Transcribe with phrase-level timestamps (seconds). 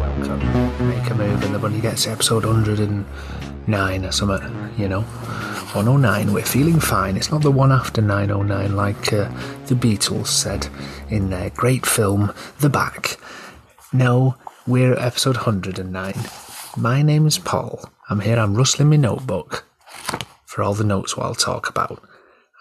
[0.00, 0.88] Welcome.
[0.88, 5.02] Make a move and the bunny gets episode 109 or something, you know.
[5.02, 7.18] 109, we're feeling fine.
[7.18, 9.30] It's not the one after 909 like uh,
[9.66, 10.68] the Beatles said
[11.10, 13.18] in their great film, Get Back.
[13.92, 16.14] No, we're at episode 109.
[16.78, 17.90] My name is Paul.
[18.08, 19.66] I'm here, I'm rustling my notebook
[20.46, 22.02] for all the notes what I'll talk about.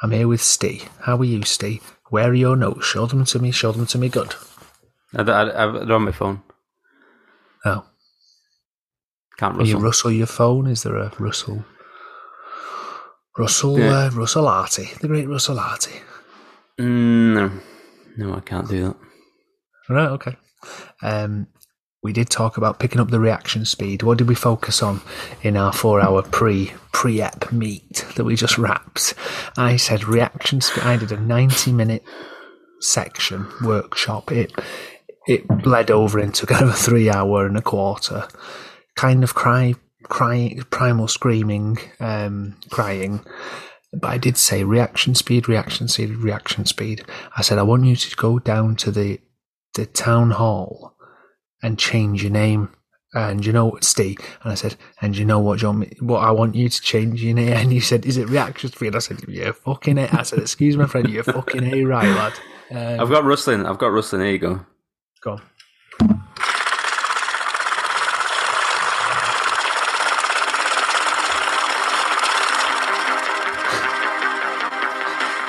[0.01, 0.89] I'm here with Steve.
[1.03, 1.98] How are you, Steve?
[2.09, 2.85] Where are your notes?
[2.85, 4.35] Show them to me, show them to me good.
[5.15, 6.41] I, I, I, they're on my phone.
[7.65, 7.85] Oh.
[9.37, 9.67] Can't rustle.
[9.67, 10.67] You rustle your phone?
[10.67, 11.65] Is there a rustle?
[13.37, 14.05] Russell yeah.
[14.05, 15.95] uh, Russell Harty, the great Russell Harty.
[16.77, 17.51] Mm, no,
[18.17, 18.97] no, I can't do that.
[19.87, 20.35] Right, okay.
[21.01, 21.47] Um,
[22.01, 24.03] we did talk about picking up the reaction speed.
[24.03, 25.01] What did we focus on
[25.41, 29.13] in our four-hour pre pre-ep meet that we just wrapped?
[29.57, 30.83] I said reaction speed.
[30.83, 32.03] I did a ninety-minute
[32.79, 34.31] section workshop.
[34.31, 34.53] It
[35.27, 38.27] it bled over into kind of a three-hour and a quarter.
[38.95, 39.73] Kind of cry
[40.03, 43.25] crying, primal screaming, um, crying.
[43.91, 47.03] But I did say reaction speed, reaction speed, reaction speed.
[47.35, 49.19] I said I want you to go down to the
[49.73, 50.95] the town hall
[51.61, 52.69] and change your name.
[53.13, 54.19] And you know what, Steve?
[54.43, 55.89] And I said, and you know what, John?
[55.99, 57.53] What I want you to change your name.
[57.57, 60.13] And he said, is it reaction And I said, yeah, fucking it.
[60.13, 62.33] I said, excuse my friend, you're fucking a right, lad.
[62.71, 63.65] Um, I've got rustling.
[63.65, 64.21] I've got rustling.
[64.21, 64.65] There you go.
[65.21, 65.41] Go on.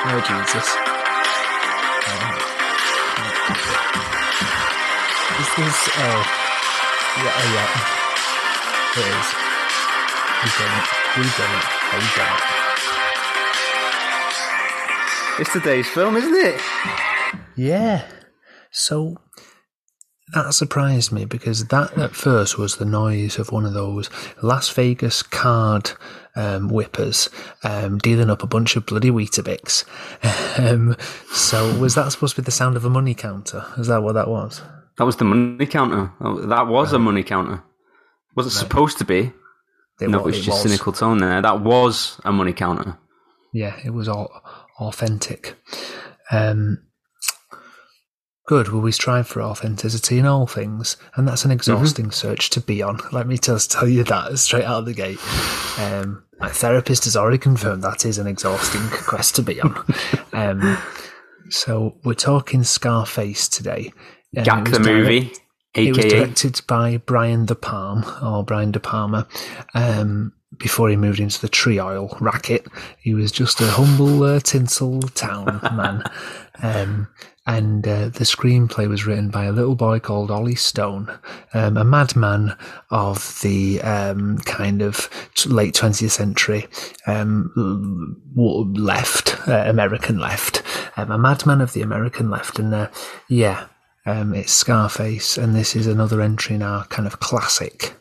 [0.02, 0.89] Oh, Jesus.
[5.58, 5.66] Is.
[5.66, 6.22] Oh.
[7.18, 7.68] Yeah, oh, yeah.
[8.96, 9.28] It is.
[10.42, 10.86] We've done it.
[11.18, 11.66] We've done it.
[11.92, 12.42] We've done it.
[15.40, 16.60] It's today's film, isn't it?
[17.56, 18.06] Yeah.
[18.70, 19.16] So
[20.34, 24.08] that surprised me because that at first was the noise of one of those
[24.42, 25.90] Las Vegas card
[26.36, 27.28] um, whippers
[27.64, 29.84] um, dealing up a bunch of bloody Weetabix.
[30.58, 30.96] Um,
[31.32, 33.64] so was that supposed to be the sound of a money counter?
[33.78, 34.60] Is that what that was?
[35.00, 36.12] That was the money counter.
[36.20, 37.62] That was a money counter.
[38.36, 38.58] Was it right.
[38.58, 39.32] supposed to be?
[39.98, 40.62] It no, was, it was just was.
[40.62, 41.40] cynical tone there.
[41.40, 42.98] That was a money counter.
[43.54, 44.30] Yeah, it was all
[44.78, 45.56] authentic.
[46.30, 46.82] Um,
[48.46, 48.68] Good.
[48.68, 52.28] Well, we strive for authenticity in all things, and that's an exhausting mm-hmm.
[52.28, 52.98] search to be on.
[53.10, 55.18] Let me just tell you that straight out of the gate.
[55.78, 59.82] Um, my therapist has already confirmed that is an exhausting quest to be on.
[60.34, 60.78] Um,
[61.48, 63.92] so we're talking Scarface today.
[64.34, 65.20] Jack the movie.
[65.20, 65.40] Direct.
[65.74, 69.26] It was directed by Brian De Palma or Brian De Palma.
[69.74, 72.66] Um, before he moved into the tree oil racket,
[72.98, 76.02] he was just a humble uh, tinsel town man.
[76.62, 77.08] Um,
[77.46, 81.10] and uh, the screenplay was written by a little boy called Ollie Stone,
[81.54, 82.56] um, a madman
[82.90, 85.08] of the um, kind of
[85.46, 86.66] late 20th century
[87.06, 90.62] um, left, uh, American left,
[90.96, 92.58] um, a madman of the American left.
[92.58, 92.88] And uh,
[93.28, 93.66] yeah,
[94.06, 97.94] um, it's Scarface, and this is another entry in our kind of classic,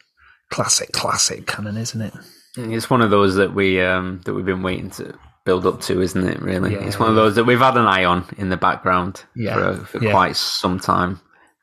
[0.50, 2.14] classic, classic canon, isn't it?
[2.58, 6.02] It's one of those that we um, that we've been waiting to build up to,
[6.02, 6.42] isn't it?
[6.42, 9.24] Really, yeah, it's one of those that we've had an eye on in the background
[9.36, 10.12] yeah, for, for yeah.
[10.12, 11.20] quite some time.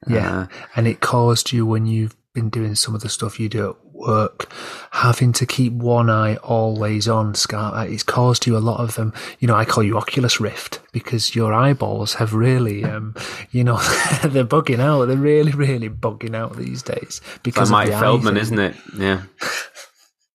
[0.09, 0.47] Yeah, uh,
[0.77, 3.86] and it caused you when you've been doing some of the stuff you do at
[3.97, 4.53] work,
[4.93, 7.35] having to keep one eye always on.
[7.35, 9.13] Scar, uh, it's caused you a lot of them.
[9.15, 13.15] Um, you know, I call you Oculus Rift because your eyeballs have really, um,
[13.51, 13.77] you know,
[14.25, 15.07] they're bugging out.
[15.07, 18.77] They're really, really bugging out these days because like Marty Feldman, isn't it?
[18.97, 19.23] Yeah.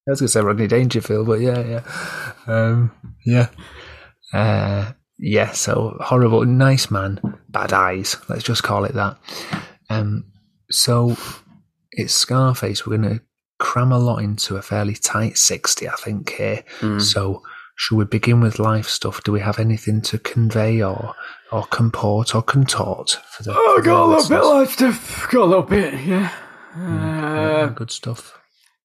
[0.06, 1.82] I was going to say Rodney Dangerfield, but yeah, yeah,
[2.48, 2.90] um,
[3.24, 3.50] yeah,
[4.32, 6.44] uh, yeah, so horrible.
[6.44, 8.16] Nice man, bad eyes.
[8.28, 9.16] Let's just call it that.
[9.88, 10.24] Um,
[10.70, 11.16] so
[11.92, 12.84] it's Scarface.
[12.84, 13.22] We're going to
[13.62, 16.64] cram a lot into a fairly tight 60, I think, here.
[16.80, 17.00] Mm.
[17.00, 17.42] So
[17.76, 19.22] should we begin with life stuff?
[19.22, 21.14] Do we have anything to convey or
[21.50, 23.54] or comport or contort for the?
[23.54, 25.28] Oh, for got a little bit of life stuff.
[25.30, 26.32] Got a little bit, yeah.
[26.76, 28.41] Mm, uh, good stuff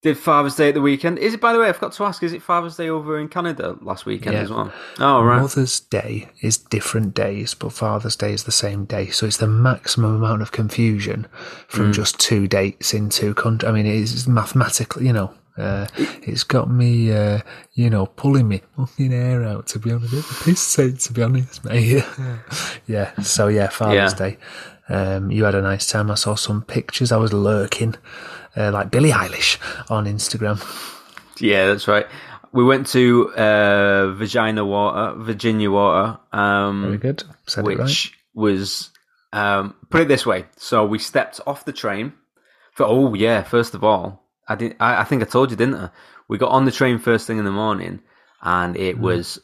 [0.08, 1.20] did Father's Day at the weekend.
[1.20, 3.28] Is it, by the way, I forgot to ask, is it Father's Day over in
[3.28, 4.42] Canada last weekend yeah.
[4.42, 4.72] as well?
[5.00, 5.42] Oh, right.
[5.42, 9.10] Mother's Day is different days, but Father's Day is the same day.
[9.10, 11.28] So it's the maximum amount of confusion
[11.68, 11.94] from mm.
[11.94, 13.70] just two dates in two countries.
[13.70, 17.40] I mean, it's mathematically, you know, uh, it's got me, uh,
[17.74, 20.44] you know, pulling me fucking hair out, to be honest.
[20.44, 22.04] Piss sake, to be honest, mate.
[22.88, 24.30] yeah, so yeah, Father's yeah.
[24.30, 24.38] Day.
[24.90, 26.10] Um, you had a nice time.
[26.12, 27.12] I saw some pictures.
[27.12, 27.96] I was lurking
[28.58, 29.58] uh, like Billie Eilish
[29.90, 30.60] on Instagram.
[31.40, 32.08] Yeah, that's right.
[32.52, 36.18] We went to uh, Virginia Water, Virginia Water.
[36.32, 37.24] Um, Very good.
[37.46, 38.12] Said which right.
[38.34, 38.90] was
[39.34, 40.46] um, put it this way.
[40.58, 42.14] So we stepped off the train.
[42.74, 44.76] For oh yeah, first of all, I did.
[44.80, 45.90] I, I, think I told you, didn't I?
[46.28, 48.02] We got on the train first thing in the morning,
[48.42, 49.02] and it mm.
[49.02, 49.40] was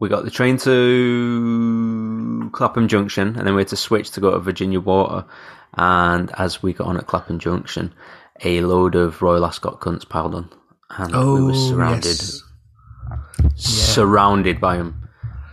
[0.00, 4.32] we got the train to Clapham Junction, and then we had to switch to go
[4.32, 5.26] to Virginia Water.
[5.74, 7.92] And as we got on at Clapham Junction,
[8.44, 10.50] a load of Royal Ascot cunts piled on,
[10.90, 12.20] and oh, we were oh, surrounded,
[13.54, 13.64] yes.
[13.64, 15.04] surrounded by them.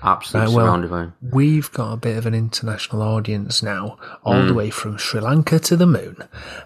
[0.04, 1.14] Absolutely right, well, surrounded by them.
[1.32, 4.48] We've got a bit of an international audience now, all mm.
[4.48, 6.18] the way from Sri Lanka to the moon.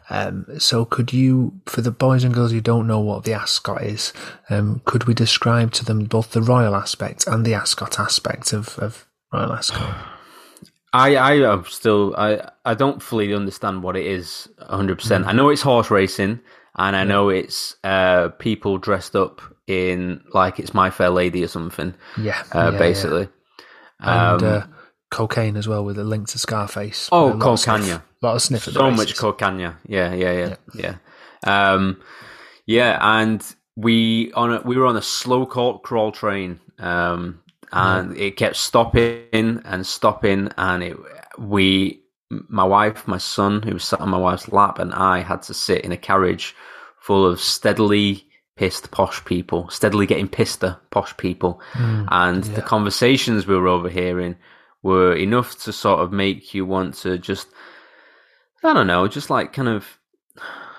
[0.09, 3.83] Um, so, could you, for the boys and girls who don't know what the Ascot
[3.83, 4.11] is,
[4.49, 8.77] um, could we describe to them both the royal aspect and the Ascot aspect of,
[8.79, 9.95] of Royal Ascot?
[10.93, 14.93] I I am still I I don't fully understand what it is 100.
[14.93, 15.01] Mm.
[15.01, 16.39] percent I know it's horse racing,
[16.75, 21.47] and I know it's uh, people dressed up in like it's My Fair Lady or
[21.47, 21.93] something.
[22.17, 23.29] Yeah, uh, yeah basically.
[24.01, 24.33] Yeah.
[24.33, 24.65] And um, uh,
[25.11, 27.09] cocaine as well with a link to Scarface.
[27.11, 27.89] Oh, cocaine!
[27.89, 28.63] A lot of sniff.
[28.63, 29.59] So much cocaine.
[29.59, 30.55] Yeah, yeah, yeah, yeah,
[31.45, 31.73] yeah.
[31.73, 32.01] Um,
[32.65, 33.43] yeah, and
[33.75, 36.59] we on a, we were on a slow crawl train.
[36.79, 37.41] Um,
[37.71, 40.97] and it kept stopping and stopping, and it
[41.37, 45.41] we my wife, my son, who was sat on my wife's lap, and I had
[45.43, 46.55] to sit in a carriage
[46.99, 48.25] full of steadily
[48.55, 52.53] pissed posh people, steadily getting pisser posh people, mm, and yeah.
[52.53, 54.35] the conversations we were overhearing
[54.81, 57.47] were enough to sort of make you want to just,
[58.63, 59.97] I don't know, just like kind of,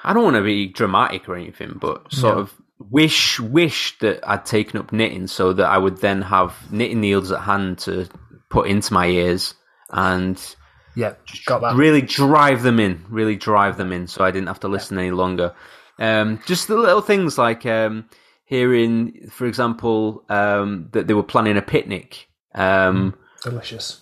[0.04, 4.46] I don't want to be dramatic or anything, but sort of wish wish that I'd
[4.46, 8.08] taken up knitting so that I would then have knitting needles at hand to
[8.48, 9.54] put into my ears
[9.90, 10.56] and
[10.96, 11.14] yeah,
[11.46, 11.76] got that.
[11.76, 15.04] Really drive them in, really drive them in, so I didn't have to listen yeah.
[15.04, 15.54] any longer.
[15.98, 18.08] Um, just the little things like um,
[18.44, 22.28] hearing, for example, um, that they were planning a picnic.
[22.54, 24.00] Um, mm, delicious.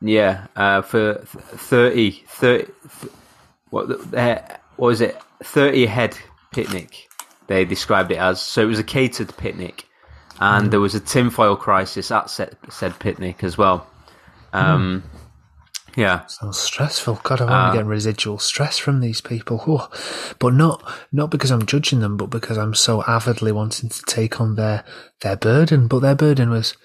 [0.00, 2.72] Yeah, uh, for 30, 30
[3.70, 4.40] what, uh,
[4.76, 5.20] what was it?
[5.42, 6.16] 30 head
[6.52, 7.07] picnic
[7.48, 8.40] they described it as.
[8.40, 9.86] So it was a catered picnic,
[10.40, 10.70] and mm.
[10.70, 13.86] there was a tinfoil crisis at said, said picnic as well.
[14.52, 15.18] Um, mm.
[15.96, 17.20] Yeah, sounds stressful.
[17.24, 19.64] God, I'm uh, getting residual stress from these people.
[19.66, 19.80] Ooh.
[20.38, 24.40] But not not because I'm judging them, but because I'm so avidly wanting to take
[24.40, 24.84] on their
[25.22, 25.88] their burden.
[25.88, 26.76] But their burden was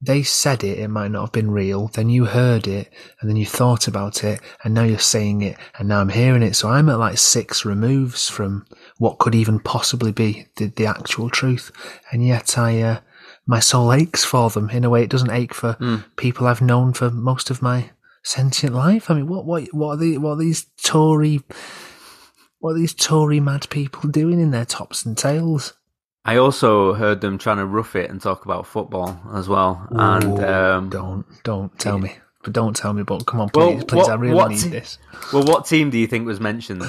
[0.00, 1.88] they said it, it might not have been real.
[1.88, 5.56] Then you heard it and then you thought about it and now you're saying it
[5.78, 6.54] and now I'm hearing it.
[6.54, 8.64] So I'm at like six removes from
[8.98, 11.72] what could even possibly be the, the actual truth.
[12.12, 13.00] And yet I, uh,
[13.44, 16.04] my soul aches for them in a way it doesn't ache for mm.
[16.16, 17.90] people I've known for most of my
[18.22, 19.10] sentient life.
[19.10, 21.40] I mean, what, what, what are the, what are these Tory,
[22.60, 25.72] what are these Tory mad people doing in their tops and tails?
[26.28, 29.88] I also heard them trying to rough it and talk about football as well.
[29.90, 33.02] Ooh, and um, don't don't tell me, but don't tell me.
[33.02, 34.98] But come on, please, well, please, what, I really need te- this.
[35.32, 36.82] Well, what team do you think was mentioned?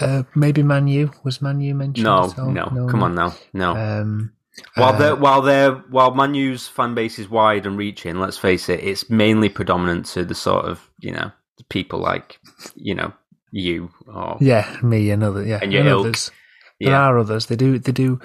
[0.00, 2.06] Uh, maybe Manu was Manu mentioned?
[2.06, 3.76] No, no, no, come on now, no.
[3.76, 4.32] Um,
[4.74, 8.68] while uh, they're while they're while Manu's fan base is wide and reaching, let's face
[8.68, 11.30] it, it's mainly predominant to the sort of you know
[11.68, 12.40] people like
[12.74, 13.12] you know
[13.52, 16.32] you or yeah me and other yeah and your and others.
[16.80, 17.00] There yeah.
[17.00, 17.46] are others.
[17.46, 17.78] They do.
[17.78, 18.20] They do.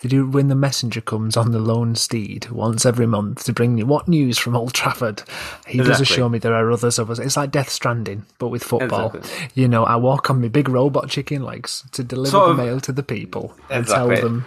[0.00, 0.28] They do.
[0.28, 4.06] When the messenger comes on the lone steed once every month to bring me what
[4.06, 5.22] news from Old Trafford,
[5.66, 5.84] he exactly.
[5.84, 7.18] does assure me there are others of us.
[7.18, 9.12] It's like Death Stranding, but with football.
[9.14, 9.62] Exactly.
[9.62, 12.64] You know, I walk on my big robot chicken legs to deliver sort of, the
[12.64, 14.16] mail to the people and exactly.
[14.16, 14.46] tell them.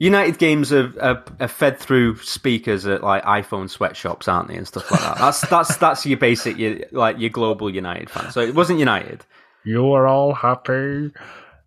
[0.00, 4.66] United games are, are, are, fed through speakers at like iPhone sweatshops, aren't they, and
[4.66, 5.18] stuff like that.
[5.18, 8.32] That's that's that's your basic, your, like your global United fan.
[8.32, 9.24] So it wasn't United.
[9.62, 11.12] You are all happy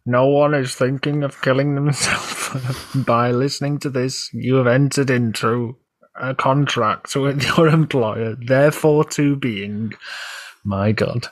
[0.07, 2.49] no one is thinking of killing themselves
[2.95, 4.29] by listening to this.
[4.33, 5.77] You have entered into
[6.19, 9.93] a contract with your employer, therefore to being,
[10.63, 11.27] my God.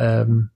[0.00, 0.50] Um,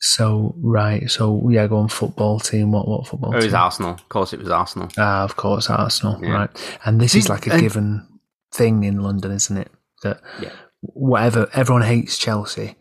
[0.00, 2.72] so right, so yeah, go on football team.
[2.72, 3.32] What what football?
[3.32, 3.54] It was team?
[3.54, 3.90] Arsenal.
[3.92, 4.88] Of course, it was Arsenal.
[4.98, 6.18] Ah, of course, Arsenal.
[6.22, 6.32] Yeah.
[6.32, 8.06] Right, and this is like a given
[8.52, 9.70] thing in London, isn't it?
[10.02, 10.50] That Yeah.
[10.80, 12.76] whatever everyone hates Chelsea,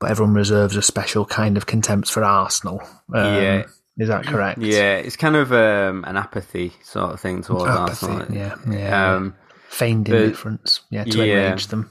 [0.00, 2.80] but everyone reserves a special kind of contempt for Arsenal.
[3.14, 3.62] Um, Yeah.
[3.98, 4.60] is that correct?
[4.60, 8.36] Yeah, it's kind of um, an apathy sort of thing towards Apathy, Arsenal.
[8.36, 9.14] yeah, yeah.
[9.14, 9.34] Um,
[9.68, 10.80] feigned indifference.
[10.90, 11.46] Yeah, to yeah.
[11.46, 11.90] enrage them.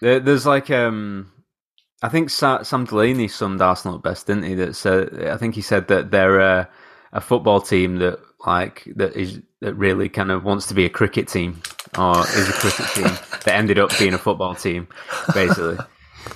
[0.00, 1.30] There, there's like um,
[2.02, 4.54] I think Sa- Sam Delaney summed Arsenal best, didn't he?
[4.54, 6.68] That said, I think he said that they're a,
[7.12, 10.90] a football team that like that is that really kind of wants to be a
[10.90, 11.62] cricket team
[11.98, 13.04] or is a cricket team
[13.44, 14.88] that ended up being a football team,
[15.34, 15.76] basically.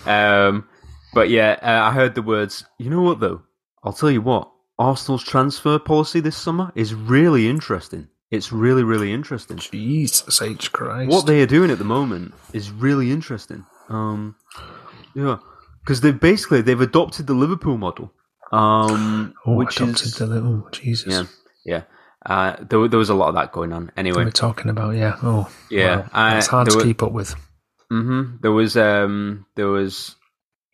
[0.07, 0.69] Um,
[1.12, 2.65] but yeah, uh, I heard the words.
[2.79, 3.43] You know what though?
[3.83, 4.50] I'll tell you what.
[4.79, 8.07] Arsenal's transfer policy this summer is really interesting.
[8.31, 11.11] It's really, really interesting Jesus H Christ!
[11.11, 13.65] what they are doing at the moment is really interesting.
[13.88, 14.37] Um,
[15.15, 15.38] yeah,
[15.83, 18.12] because they've basically they've adopted the Liverpool model,
[18.53, 21.12] um, oh, which adopted is the little Jesus.
[21.12, 21.25] yeah,
[21.65, 21.83] yeah.
[22.27, 23.91] Uh, there, there was a lot of that going on.
[23.97, 25.17] Anyway, we're talking about, yeah.
[25.23, 26.37] Oh, Yeah, wow.
[26.37, 27.35] It's hard to were- keep up with.
[27.88, 30.15] hmm there was um, there was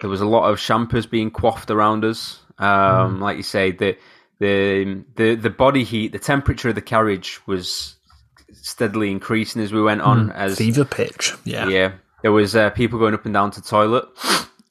[0.01, 2.41] there was a lot of champers being quaffed around us.
[2.59, 3.97] Um, Like you say, the
[4.41, 7.97] the the the body heat, the temperature of the carriage was
[8.53, 10.31] steadily increasing as we went on.
[10.33, 11.69] As Fever pitch, yeah.
[11.69, 14.05] Yeah, there was uh, people going up and down to the toilet,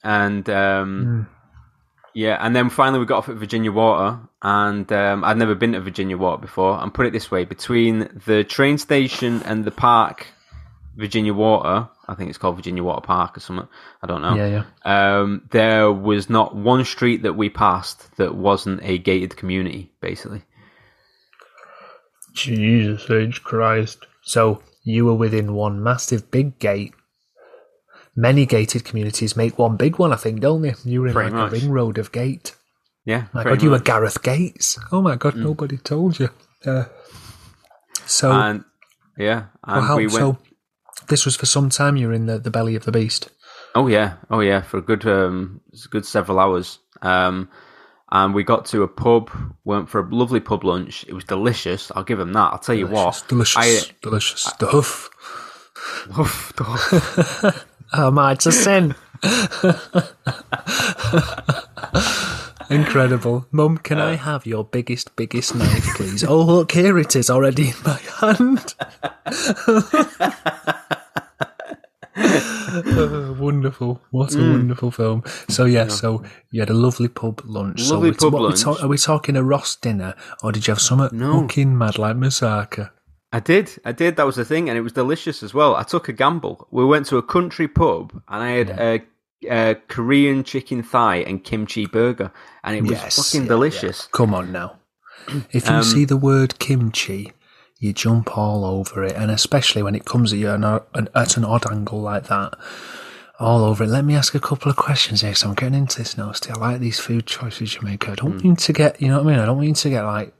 [0.03, 1.21] and um, Hmm.
[2.13, 5.73] yeah, and then finally we got off at Virginia Water, and um, I'd never been
[5.73, 6.81] to Virginia Water before.
[6.81, 10.27] And put it this way: between the train station and the park,
[10.95, 13.67] Virginia Water, I think it's called Virginia Water Park or something.
[14.01, 14.35] I don't know.
[14.35, 15.19] Yeah, yeah.
[15.19, 20.43] Um, there was not one street that we passed that wasn't a gated community, basically.
[22.33, 24.05] Jesus H Christ!
[24.23, 26.93] So you were within one massive big gate.
[28.15, 30.73] Many gated communities make one big one, I think, don't they?
[30.83, 31.61] You were in Pretty like much.
[31.61, 32.55] a ring road of gate.
[33.05, 33.79] Yeah, My pretty God, you were.
[33.79, 33.85] Mm.
[33.85, 34.79] Gareth Gates.
[34.91, 36.29] Oh my God, nobody told you.
[36.65, 36.85] Uh,
[38.05, 38.63] so, and
[39.17, 40.13] yeah, and well, how, we went.
[40.13, 40.37] so
[41.07, 41.95] this was for some time.
[41.95, 43.29] You were in the, the belly of the beast.
[43.75, 46.79] Oh yeah, oh yeah, for a good um, a good several hours.
[47.01, 47.49] Um,
[48.11, 49.31] and we got to a pub,
[49.63, 51.03] went for a lovely pub lunch.
[51.07, 51.91] It was delicious.
[51.95, 52.53] I'll give them that.
[52.53, 55.09] I'll tell you what, delicious, I, delicious stuff.
[56.19, 57.65] Oof, oof.
[57.95, 58.95] Oh my, it's a sin.
[62.69, 63.45] Incredible.
[63.51, 66.23] Mum, can I have your biggest, biggest knife, please?
[66.23, 68.73] oh, look, here it is already in my hand.
[72.25, 74.01] Oh, wonderful.
[74.11, 75.23] What a wonderful film.
[75.49, 77.89] So, yeah, so you had a lovely pub lunch.
[77.89, 78.65] Lovely we- pub what we lunch.
[78.81, 81.41] are we talking a Ross dinner, or did you have something No.
[81.41, 82.91] fucking mad like Moussaka?
[83.31, 84.15] I did, I did.
[84.15, 85.75] That was the thing, and it was delicious as well.
[85.75, 86.67] I took a gamble.
[86.71, 89.01] We went to a country pub, and I had a,
[89.49, 92.31] a Korean chicken thigh and kimchi burger,
[92.63, 94.07] and it was Yes, fucking yeah, delicious.
[94.11, 94.79] Come on now.
[95.51, 97.31] If you Um, see the word kimchi,
[97.83, 101.37] you jump all over it, and especially when it comes at you an, an, at
[101.37, 102.53] an odd angle like that,
[103.39, 103.89] all over it.
[103.89, 106.31] Let me ask a couple of questions here, so I'm getting into this now.
[106.31, 108.07] Still, I like these food choices you make.
[108.07, 108.47] I don't Hmm.
[108.47, 109.39] want to get, you know what I mean?
[109.39, 110.33] I don't want you to get like,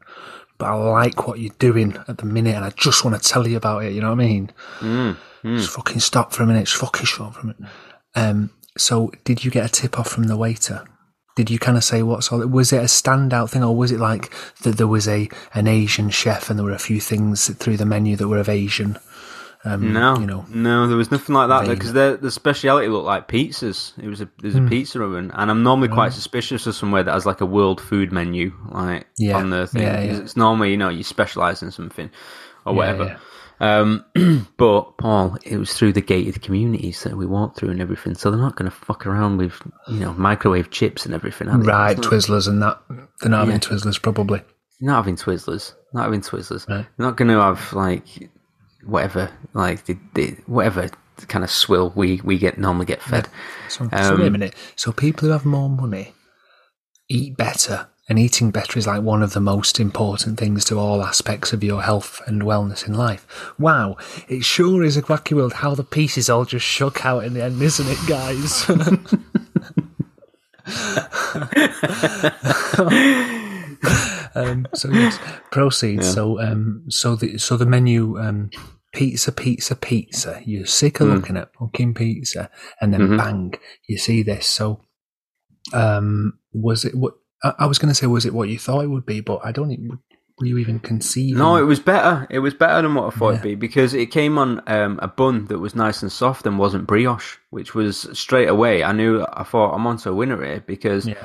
[0.58, 3.48] but I like what you're doing at the minute, and I just want to tell
[3.48, 3.94] you about it.
[3.94, 4.52] You know what I mean?
[4.80, 5.12] Hmm.
[5.44, 6.66] Just fucking stop for a minute.
[6.68, 7.62] Just fucking stop for a minute.
[8.16, 10.86] Um, so, did you get a tip off from the waiter?
[11.36, 12.46] Did you kind of say what's all?
[12.48, 14.32] Was it a standout thing, or was it like
[14.64, 17.86] that there was a an Asian chef and there were a few things through the
[17.86, 18.98] menu that were of Asian?
[19.66, 23.06] Um, No, you know, no, there was nothing like that because the the speciality looked
[23.06, 23.98] like pizzas.
[23.98, 27.14] It was a there's a pizza oven, and I'm normally quite suspicious of somewhere that
[27.14, 29.84] has like a world food menu, like Yeah, on the thing.
[29.84, 30.18] yeah, yeah.
[30.18, 32.10] It's normally you know you specialize in something
[32.66, 33.18] or whatever.
[33.64, 34.06] Um,
[34.58, 38.30] but Paul, it was through the gated communities that we walked through and everything, so
[38.30, 39.54] they're not going to fuck around with
[39.88, 41.48] you know microwave chips and everything.
[41.48, 41.98] Right?
[41.98, 42.80] Twizzlers and that.
[43.22, 43.60] They're not having Yeah.
[43.60, 44.42] Twizzlers, probably.
[44.82, 45.74] not having Twizzlers.
[45.94, 46.68] Not having Twizzlers.
[46.68, 46.86] Right.
[46.98, 48.30] They're not going to have like
[48.86, 50.90] whatever, like the, the whatever
[51.28, 53.30] kind of swill we we get normally get fed.
[53.70, 54.56] So, so wait a Um, minute.
[54.76, 56.14] So people who have more money
[57.08, 61.04] eat better, and eating better is like one of the most important things to all
[61.04, 63.54] aspects of your health and wellness in life.
[63.58, 65.54] Wow, it sure is a wacky world.
[65.54, 68.70] How the pieces all just shook out in the end, isn't it, guys?
[74.36, 75.18] um, so yes,
[75.52, 76.04] proceed.
[76.04, 78.50] So um, so the so the menu um,
[78.94, 80.42] pizza, pizza, pizza.
[80.46, 82.50] You're sick of looking at fucking pizza,
[82.82, 83.18] and then Mhm.
[83.18, 83.54] bang,
[83.88, 84.48] you see this.
[84.48, 84.82] So
[85.74, 87.14] um, was it what?
[87.44, 89.22] I I was going to say, was it what you thought it would be?
[89.22, 89.72] But I don't.
[89.72, 90.00] Even,
[90.40, 91.38] were you even conceiving?
[91.38, 92.26] No, it was better.
[92.30, 95.08] It was better than what I thought it'd be because it came on um, a
[95.08, 98.84] bun that was nice and soft and wasn't brioche, which was straight away.
[98.84, 99.24] I knew.
[99.34, 101.24] I thought I'm onto a winner here because Yeah.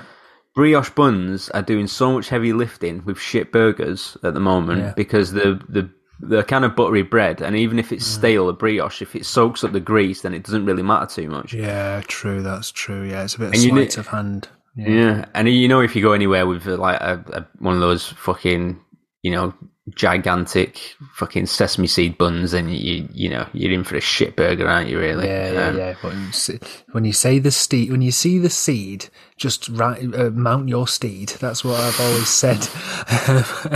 [0.55, 4.93] brioche buns are doing so much heavy lifting with shit burgers at the moment Yeah.
[4.95, 5.89] because the the
[6.21, 8.15] the kind of buttery bread, and even if it's Mm.
[8.19, 11.29] stale, a brioche, if it soaks up the grease, then it doesn't really matter too
[11.31, 11.55] much.
[11.55, 12.43] Yeah, true.
[12.43, 13.05] That's true.
[13.05, 14.49] Yeah, it's a bit And sleight need- of hand.
[14.79, 14.89] Yeah.
[14.89, 17.81] Yeah, and you know if you go anywhere with uh, like a, a, one of
[17.81, 18.81] those fucking
[19.23, 19.53] you know
[19.97, 20.79] gigantic
[21.15, 24.89] fucking sesame seed buns, then you you know you're in for a shit burger, aren't
[24.89, 24.99] you?
[24.99, 25.27] Really?
[25.27, 25.95] Yeah, yeah, Um, yeah.
[26.01, 26.59] But when you see,
[26.93, 30.87] when you say the steed, when you see the seed, just right, uh, mount your
[30.87, 31.31] steed.
[31.41, 32.67] That's what I've always said.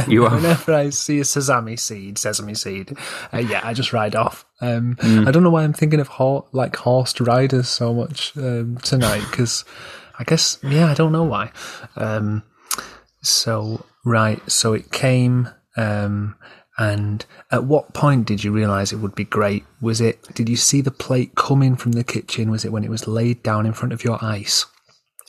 [0.09, 2.97] You are- Whenever I see a sesame seed, sesame seed,
[3.32, 4.44] uh, yeah, I just ride off.
[4.61, 5.26] Um, Mm.
[5.26, 9.25] I don't know why I'm thinking of ho- like horsed riders so much um, tonight
[9.30, 9.64] because
[10.19, 11.52] I guess yeah, I don't know why.
[11.97, 12.42] Um,
[13.23, 15.49] so right, so it came.
[15.76, 16.37] Um,
[16.78, 19.64] and at what point did you realise it would be great?
[19.81, 20.23] Was it?
[20.35, 22.50] Did you see the plate coming from the kitchen?
[22.50, 24.66] Was it when it was laid down in front of your eyes?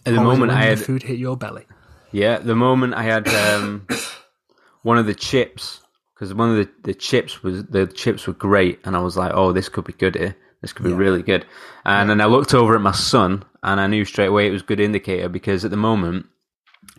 [0.06, 1.66] At the Or moment, I had the food hit your belly.
[2.12, 3.88] yeah, the moment I had um,
[4.84, 5.80] one of the chips
[6.16, 9.32] because one of the, the chips was the chips were great, and I was like,
[9.34, 10.36] oh, this could be good here.
[10.64, 11.46] This could be really good.
[11.86, 14.62] And then I looked over at my son, and I knew straight away it was
[14.64, 16.26] a good indicator because at the moment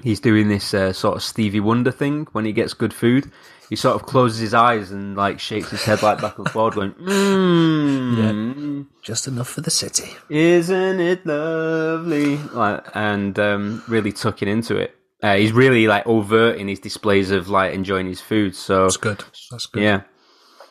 [0.02, 3.32] he's doing this uh, sort of Stevie Wonder thing when he gets good food.
[3.70, 6.74] He sort of closes his eyes and like shakes his head like back and forward,
[6.74, 10.10] going, "Mmm, Just enough for the city.
[10.28, 14.94] isn't it lovely?" Like, and um, really tucking into it.
[15.22, 18.54] Uh, he's really like overt in his displays of like enjoying his food.
[18.54, 19.24] So That's good.
[19.50, 19.82] That's good.
[19.82, 20.02] yeah.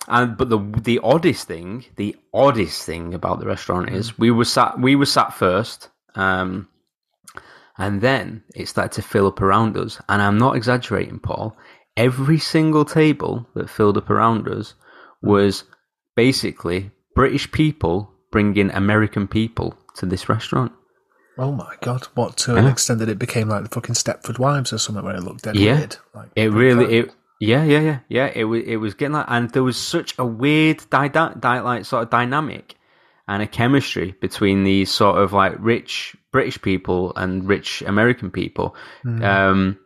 [0.07, 4.45] And but the the oddest thing, the oddest thing about the restaurant is we were
[4.45, 6.67] sat we were sat first, um,
[7.77, 10.01] and then it started to fill up around us.
[10.09, 11.55] And I'm not exaggerating, Paul.
[11.95, 14.73] Every single table that filled up around us
[15.21, 15.63] was
[16.15, 20.71] basically British people bringing American people to this restaurant.
[21.37, 22.07] Oh my god!
[22.13, 25.15] What to an extent that it became like the fucking Stepford Wives or something where
[25.15, 25.87] it looked dead Yeah.
[26.13, 27.11] Like, It really, it
[27.43, 28.31] yeah, yeah, yeah, yeah.
[28.33, 31.85] It was, it was getting like, and there was such a weird, di- di- like
[31.85, 32.75] sort of dynamic
[33.27, 38.75] and a chemistry between these sort of like rich British people and rich American people.
[39.05, 39.79] Um,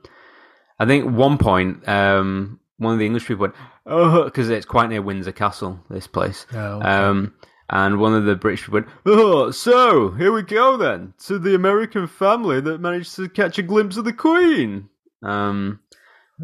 [0.80, 4.90] I think one point, um, one of the English people went, "Oh," because it's quite
[4.90, 5.80] near Windsor Castle.
[5.90, 6.46] This place.
[6.54, 6.88] Oh, okay.
[6.88, 7.34] Um,
[7.70, 11.56] and one of the British people went, "Oh, so here we go then to the
[11.56, 14.90] American family that managed to catch a glimpse of the Queen."
[15.24, 15.80] Um,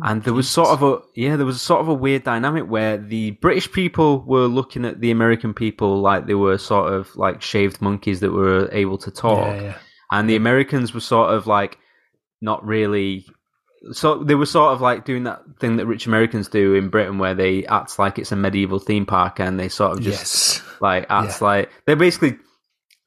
[0.02, 2.98] and there was sort of a yeah, there was sort of a weird dynamic where
[2.98, 7.42] the British people were looking at the American people like they were sort of like
[7.42, 9.78] shaved monkeys that were able to talk, Yeah, yeah.
[10.12, 11.78] and the Americans were sort of like
[12.42, 13.26] not really.
[13.92, 17.18] So they were sort of like doing that thing that rich Americans do in Britain,
[17.20, 20.62] where they act like it's a medieval theme park, and they sort of just Yes.
[20.82, 21.48] like act Yeah.
[21.48, 22.38] like they're basically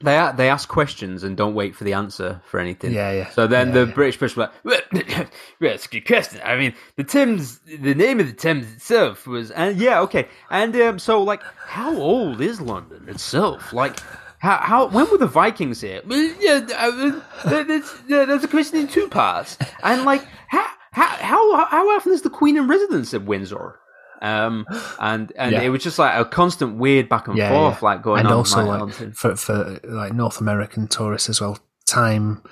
[0.01, 2.93] they a- they ask questions and don't wait for the answer for anything.
[2.93, 3.31] Yeah, yeah.
[3.31, 3.95] So then Yeah, the yeah.
[3.95, 4.93] British person were like,
[5.61, 6.41] well, it's a good question.
[6.45, 10.29] I mean, the Thames, the name of the Thames itself was, and yeah, okay.
[10.51, 13.73] And um, so, like, how old is London itself?
[13.73, 13.99] Like,
[14.39, 16.03] how, how when were the Vikings here?
[16.07, 17.21] Yeah, uh,
[17.65, 19.57] there's, there's a question in two parts.
[19.83, 23.79] And like, how how how how often is the Queen in residence at Windsor?
[24.23, 24.67] Um,
[25.01, 25.63] and and Yeah.
[25.63, 28.35] it was just like a constant weird back and yeah, forth, like going and on.
[28.35, 31.59] also like, like for for like North American tourists as well.
[31.87, 32.43] Time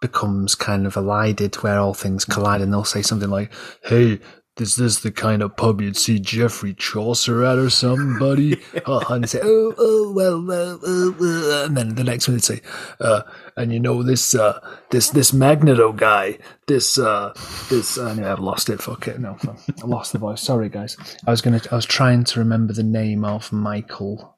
[0.00, 3.52] becomes kind of elided where all things collide, and they'll say something like,
[3.82, 4.20] "Hey."
[4.60, 8.60] Is this the kind of pub you'd see Geoffrey Chaucer at or somebody?
[8.86, 12.36] oh, and they say, oh, oh, well, well, uh, uh," and then the next one
[12.36, 12.60] they'd say,
[13.00, 13.22] uh,
[13.56, 14.58] and you know this, uh,
[14.90, 17.32] this, this Magneto guy, this, uh,
[17.70, 17.98] this.
[17.98, 18.82] Uh, anyway, I've lost it.
[18.82, 19.20] Fuck it.
[19.20, 20.42] No, no, I lost the voice.
[20.42, 20.96] Sorry, guys.
[21.26, 24.36] I was gonna, I was trying to remember the name of Michael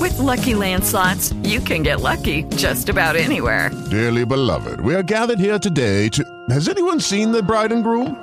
[0.00, 3.70] With Lucky Land slots, you can get lucky just about anywhere.
[3.90, 6.24] Dearly beloved, we are gathered here today to.
[6.50, 8.22] Has anyone seen the bride and groom?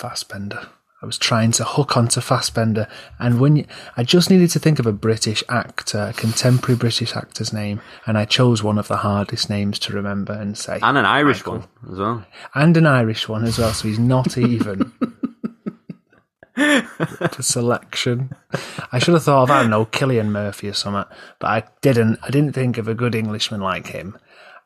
[0.00, 0.66] Fassbender.
[1.02, 3.66] I was trying to hook onto Fassbender, and when you,
[3.98, 8.16] I just needed to think of a British actor, a contemporary British actor's name, and
[8.16, 10.78] I chose one of the hardest names to remember and say.
[10.80, 11.58] And an Irish Michael.
[11.58, 12.26] one as well.
[12.54, 14.92] And an Irish one as well, so he's not even.
[16.54, 18.34] for selection.
[18.90, 21.04] I should have thought of, I don't know, Cillian Murphy or something,
[21.38, 22.18] but I didn't.
[22.22, 24.18] I didn't think of a good Englishman like him.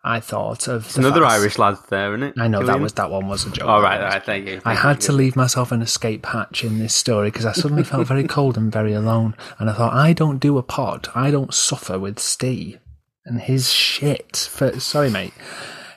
[0.07, 2.35] I thought of It's the another Irish lad there, isn't it?
[2.39, 3.67] I know that was that one was a joke.
[3.67, 4.61] All right, all right, thank you.
[4.63, 5.07] I had you.
[5.07, 8.59] to leave myself an escape hatch in this story because I suddenly felt very cold
[8.59, 9.35] and very alone.
[9.59, 11.09] And I thought, I don't do a pod.
[11.15, 12.79] I don't suffer with Steve
[13.25, 14.37] and his shit.
[14.37, 15.33] For, sorry, mate.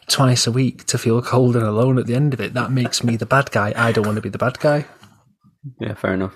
[0.08, 2.54] Twice a week to feel cold and alone at the end of it.
[2.54, 3.74] That makes me the bad guy.
[3.76, 4.86] I don't want to be the bad guy.
[5.82, 6.34] Yeah, fair enough.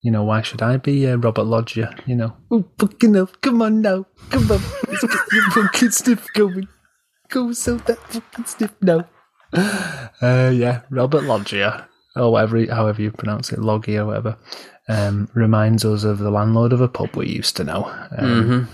[0.00, 1.94] You know, why should I be uh, Robert Lodger?
[2.06, 3.30] You know, oh, fucking hell.
[3.42, 4.06] Come on now.
[4.30, 4.60] Come on.
[4.88, 6.68] Let's get your fucking going.
[7.32, 9.06] Go so that fucking stiff now.
[9.54, 14.36] Uh, yeah, Robert Loggia, or whatever, he- however you pronounce it, Loggy or whatever,
[14.88, 17.84] um, reminds us of the landlord of a pub we used to know.
[18.16, 18.66] Um, Mhm.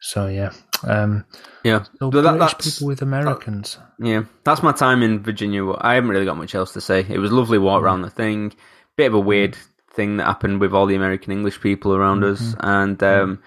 [0.00, 0.50] So yeah,
[0.84, 1.24] um,
[1.64, 3.78] Yeah, so But that- British that's- people with Americans.
[4.00, 5.64] Yeah, that's my time in Virginia.
[5.80, 7.06] I haven't really got much else to say.
[7.08, 8.52] It was a lovely walk around the thing.
[8.96, 9.56] Bit of a weird
[9.94, 12.66] thing that happened with all the American English people around us, Mm-hmm.
[12.68, 13.38] and um,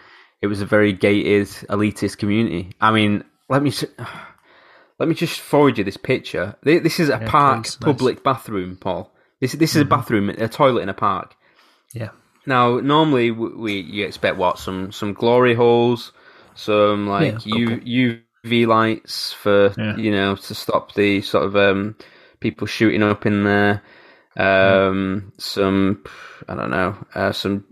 [0.41, 2.71] it was a very gated, elitist community.
[2.79, 3.83] I mean, let me s-
[4.99, 6.55] let me just forward you this picture.
[6.63, 7.81] This is a Yeah, park nice.
[7.81, 9.11] public bathroom, Paul.
[9.41, 9.83] This this is Mm-hmm.
[9.83, 11.35] a bathroom, a toilet in a park.
[11.93, 12.11] Yeah,
[12.45, 16.13] Now, normally w- we you expect what some some glory holes,
[16.55, 19.97] some like Yeah, U, UV lights for Yeah.
[19.97, 21.95] you know to stop the sort of um,
[22.41, 23.83] people shooting up in there.
[24.37, 26.03] Um, some
[26.49, 27.65] I don't know, uh, some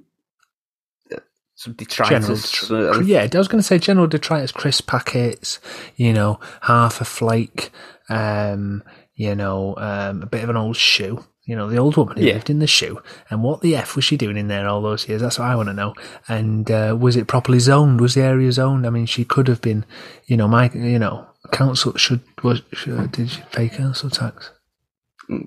[1.63, 2.19] some general.
[2.35, 2.51] detritus.
[2.69, 5.59] detr- uh, yeah, I was going to say general detritus, crisp packets.
[5.95, 7.71] You know, half a flake.
[8.09, 8.83] Um,
[9.15, 11.23] you know, um, a bit of an old shoe.
[11.45, 12.33] You know, the old woman who Yeah.
[12.35, 13.01] lived in the shoe.
[13.29, 15.21] And what the F was she doing in there all those years?
[15.21, 15.93] That's what I want to know.
[16.29, 17.99] And uh, was it properly zoned?
[17.99, 18.87] Was the area zoned?
[18.87, 19.85] I mean, she could have been,
[20.25, 24.51] you know, my, you know, council should, was, should, did she pay council tax?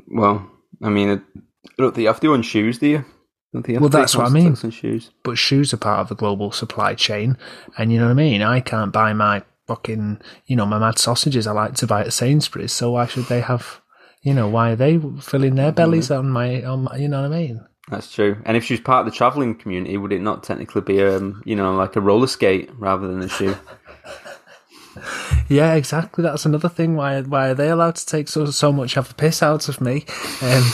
[0.08, 0.46] well,
[0.82, 1.20] I mean, I
[1.78, 3.04] don't think you have to on shoes, do you?
[3.56, 4.54] Don't think you have Well, that's what I mean.
[4.54, 5.10] shoes.
[5.22, 7.38] But shoes are part of the global supply chain.
[7.78, 8.42] And you know what I mean?
[8.42, 12.12] I can't buy my fucking, you know, my mad sausages I like to buy at
[12.12, 12.72] Sainsbury's.
[12.72, 13.80] So why should they have,
[14.20, 17.32] you know, why are they filling their bellies on my, on my, you know what
[17.32, 17.66] I mean?
[17.90, 18.36] That's true.
[18.44, 21.42] And if she was part of the travelling community, would it not technically be, um,
[21.46, 23.56] you know, like a roller skate rather than a shoe?
[25.48, 26.22] Yeah, exactly.
[26.22, 26.96] That's another thing.
[26.96, 29.78] Why why are they allowed to take so so much of the piss out of
[29.78, 30.06] me?
[30.40, 30.64] Um,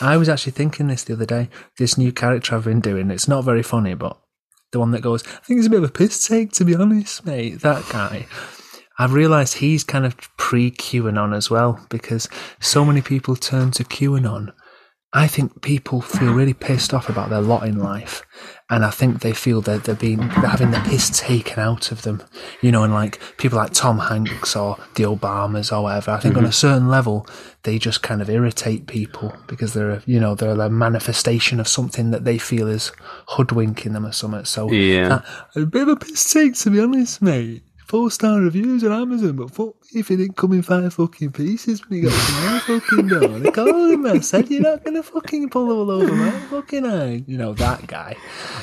[0.00, 1.48] I was actually thinking this the other day.
[1.78, 3.10] This new character I've been doing.
[3.10, 4.18] It's not very funny, but
[4.72, 6.74] the one that goes, I think it's a bit of a piss take, to be
[6.74, 7.60] honest, mate.
[7.60, 8.26] That guy.
[8.98, 12.28] I've realised he's kind of pre QAnon as well because
[12.60, 14.52] so many people turn to QAnon.
[15.16, 18.22] I think people feel really pissed off about their lot in life,
[18.68, 22.02] and I think they feel that they're being they're having the piss taken out of
[22.02, 22.20] them,
[22.60, 22.82] you know.
[22.82, 26.50] And like people like Tom Hanks or the Obamas or whatever, I think on a
[26.52, 27.28] certain level
[27.62, 31.68] they just kind of irritate people because they're a, you know they're a manifestation of
[31.68, 32.90] something that they feel is
[33.28, 34.44] hoodwinking them or something.
[34.44, 35.20] So Yeah.
[35.54, 37.62] uh, a bit of a piss take to be honest, mate.
[37.94, 41.88] Four star reviews on Amazon, but fuck if it didn't come in five fucking pieces
[41.88, 43.52] when you got to my fucking door.
[43.52, 44.04] Called him.
[44.06, 47.22] I said you're not gonna fucking pull all over my fucking eye.
[47.28, 48.16] You know that guy.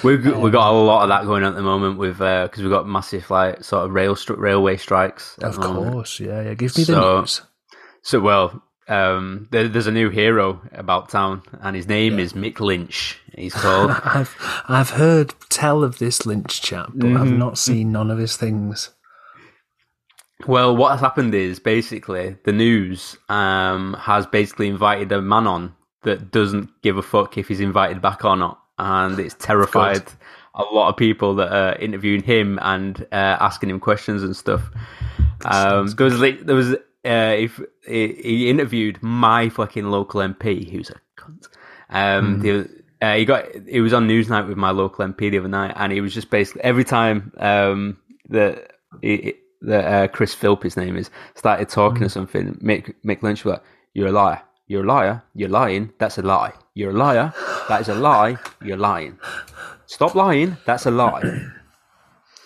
[0.04, 2.58] We've got, we've got a lot of that going on at the moment with because
[2.58, 5.38] we've got massive like sort of rail stri- railway strikes.
[5.41, 6.54] Of the course, yeah, yeah.
[6.54, 7.41] Give me the So- news.
[8.02, 12.60] So well, um, there, there's a new hero about town, and his name is Mick
[12.60, 13.17] Lynch.
[13.38, 13.91] He's called.
[14.04, 14.36] I've
[14.67, 17.38] I've heard tell of this Lynch chap, but I've Mm-hmm.
[17.38, 18.89] not seen none of his things.
[20.47, 25.75] Well, what has happened is basically the news um, has basically invited a man on
[26.04, 30.04] that doesn't give a fuck if he's invited back or not, and it's terrified
[30.56, 34.62] a lot of people that are interviewing him and uh, asking him questions and stuff.
[35.45, 40.69] Um, there was like, there was uh, if he, he interviewed my fucking local MP,
[40.69, 41.47] who's a cunt.
[41.89, 42.69] Um, the,
[43.01, 45.91] uh, he got he was on Newsnight with my local MP the other night, and
[45.91, 47.97] he was just basically every time um,
[48.30, 53.21] that he- that uh, Chris Philp, his name is, started talking or something, Mick Mick
[53.21, 54.41] Lynch was like, "You're a liar.
[54.67, 55.24] You're a liar.
[55.36, 55.91] You're lying.
[56.00, 56.54] That's a lie.
[56.74, 57.34] You're a liar.
[57.67, 58.38] That is a lie.
[58.63, 59.19] You're lying.
[59.86, 60.58] Stop lying.
[60.65, 61.21] That's a lie."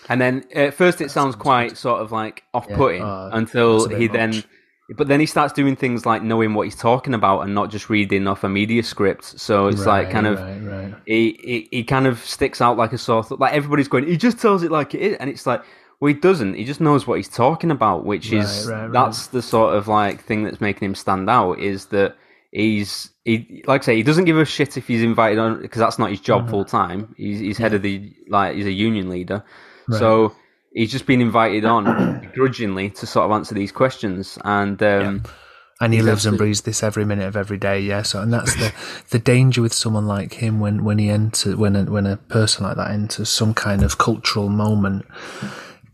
[0.08, 3.89] And then at first it sounds quite sort of like off-putting uh, until that's a
[3.89, 4.43] bit he then
[4.89, 7.89] but then he starts doing things like knowing what he's talking about and not just
[7.89, 9.23] reading off a media script.
[9.39, 10.95] So it's like kind of right, right.
[11.08, 13.39] he, he he kind of sticks out like a sore thumb.
[13.39, 15.63] Like everybody's going, he just tells it like it is, and it's like,
[15.99, 16.55] well, he doesn't.
[16.55, 18.91] He just knows what he's talking about, which is Right, right, right.
[18.93, 21.60] that's the sort of like thing that's making him stand out.
[21.60, 22.15] Is that
[22.51, 25.79] he's he like I say he doesn't give a shit if he's invited on because
[25.79, 26.51] that's not his job Mm-hmm.
[26.51, 27.13] full time.
[27.17, 29.43] He's he's head of the like he's a union leader,
[29.91, 30.36] so
[30.73, 34.81] he's just been invited on begrudgingly to sort of answer these questions and.
[34.84, 35.23] um
[35.81, 37.81] and he lives and breathes this every minute of every day.
[37.81, 38.71] Yeah, so and that's the
[39.10, 42.63] the danger with someone like him when when he enters when a, when a person
[42.63, 45.05] like that enters some kind of cultural moment.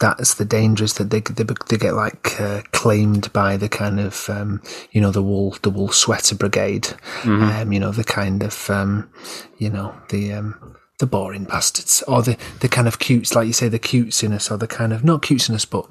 [0.01, 3.99] That's the danger is that they they, they get like uh, claimed by the kind
[3.99, 4.61] of um,
[4.91, 6.87] you know the wool the wool sweater brigade,
[7.23, 9.09] um, you know the kind of um,
[9.57, 13.53] you know the um, the boring bastards or the the kind of cutes like you
[13.53, 15.85] say the cutesiness or the kind of not cutesiness but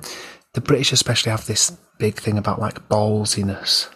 [0.54, 3.88] the British especially have this big thing about like ballsiness.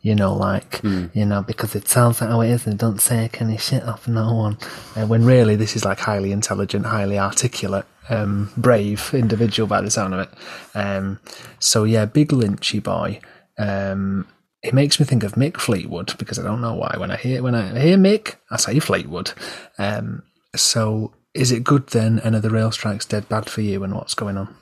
[0.00, 0.80] You know, like
[1.12, 4.08] you know, because it tells it how it is and don't say any shit off
[4.08, 4.58] no one.
[4.96, 9.90] Uh, when really, this is like highly intelligent, highly articulate, um, brave individual by the
[9.90, 10.30] sound of it.
[10.74, 11.20] Um,
[11.58, 13.20] so yeah, big lynchy boy.
[13.58, 14.26] Um,
[14.62, 16.94] it makes me think of Mick Fleetwood because I don't know why.
[16.98, 19.32] When I hear when I hear Mick, I say Fleetwood.
[19.78, 20.22] Um,
[20.56, 22.18] so is it good then?
[22.24, 23.84] And are the rail strikes dead bad for you?
[23.84, 24.54] And what's going on?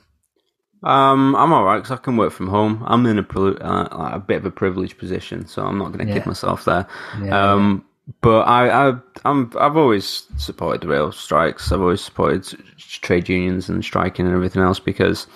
[0.83, 2.83] Um, I'm all right because I can work from home.
[2.85, 6.13] I'm in a uh, a bit of a privileged position, so I'm not going to
[6.13, 6.19] Yeah.
[6.19, 6.85] kid myself there.
[7.23, 7.83] Yeah, um,
[8.21, 8.93] but I, I,
[9.25, 11.71] I'm, I've always supported the rail strikes.
[11.71, 12.45] I've always supported
[12.77, 15.27] trade unions and striking and everything else because,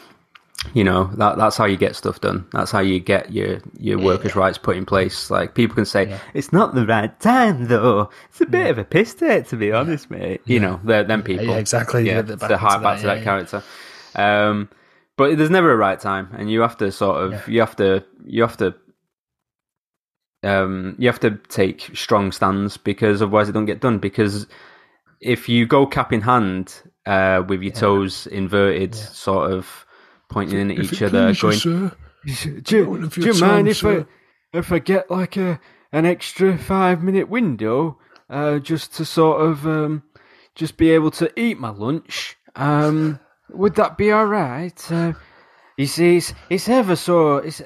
[0.73, 2.47] you know, that that's how you get stuff done.
[2.53, 5.29] That's how you get your your workers' rights put in place.
[5.29, 8.09] Like people can say it's not the right time though.
[8.29, 10.41] It's a bit of a piss take to be honest, mate.
[10.45, 11.47] You know, they're them people.
[11.47, 12.05] Yeah, exactly.
[12.05, 13.23] Yeah, Yeah, the to back hark back that, to yeah, that yeah.
[13.23, 13.63] character.
[14.15, 14.69] Um,
[15.17, 18.03] but there's never a right time, and you have to sort of you have to
[18.25, 18.75] you have to
[20.43, 23.99] um, you have to take strong stands because otherwise it don't get done.
[23.99, 24.47] Because
[25.19, 29.85] if you go cap in hand uh, with your toes inverted, sort of
[30.29, 31.91] pointing in at each other, going,
[32.63, 34.05] do, you- do you mind if I
[34.53, 35.59] if I get like a
[35.91, 37.97] an extra five minute window
[38.29, 40.03] uh, just to sort of um,
[40.55, 42.37] just be able to eat my lunch?
[42.55, 44.91] Um, would that be all right?
[44.91, 45.13] Uh,
[45.77, 47.37] you see, it's, it's ever so.
[47.37, 47.61] It's,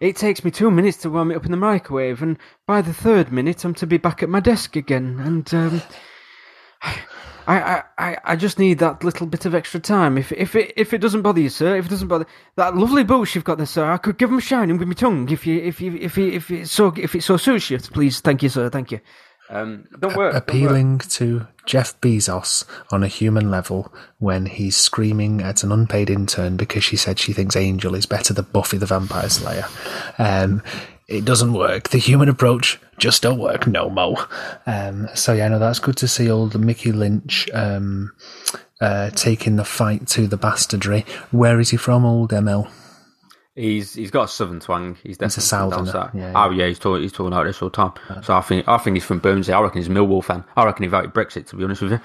[0.00, 2.94] it takes me two minutes to warm it up in the microwave, and by the
[2.94, 5.20] third minute, I'm to be back at my desk again.
[5.20, 5.82] And um,
[7.46, 10.16] I, I, I, just need that little bit of extra time.
[10.16, 13.04] If if it if it doesn't bother you, sir, if it doesn't bother that lovely
[13.04, 15.28] boots you've got there, sir, I could give 'em shining with my tongue.
[15.28, 18.20] If you if you if you, if it so if it so suits you, please,
[18.20, 19.00] thank you, sir, thank you.
[19.50, 20.02] Um, don't work.
[20.02, 20.34] don't work.
[20.34, 26.56] appealing to Jeff Bezos on a human level when he's screaming at an unpaid intern
[26.56, 29.66] because she said she thinks Angel is better than Buffy the Vampire Slayer.
[30.18, 30.62] Um,
[31.08, 31.88] it doesn't work.
[31.88, 34.16] The human approach just don't work no mo.
[34.66, 38.12] Um, so yeah, no, that's good to see old Mickey Lynch um,
[38.80, 41.04] uh, taking the fight to the bastardry.
[41.32, 42.70] Where is he from, old ML?
[43.60, 44.96] He's he's got a southern twang.
[45.02, 47.92] He's definitely down southerner, yeah, Oh yeah, he's talking he's talking this all the time.
[48.22, 49.52] So I think I think he's from Bermondsey.
[49.52, 50.44] I reckon he's a Millwall fan.
[50.56, 52.00] I reckon he voted Brexit to be honest with you.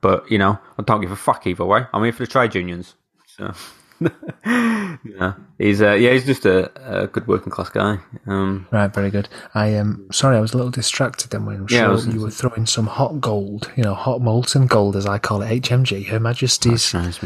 [0.00, 1.82] But you know, I don't give a fuck either way.
[1.92, 2.94] I'm here for the trade unions.
[3.26, 3.52] So
[4.46, 7.98] yeah, he's uh, yeah, he's just a, a good working class guy.
[8.26, 9.28] Um, Right, very good.
[9.54, 12.66] I am sorry, I was a little distracted then when Yeah, sure you were throwing
[12.66, 16.92] some hot gold, you know, hot molten gold as I call it, HMG, Her Majesty's.
[16.92, 17.22] just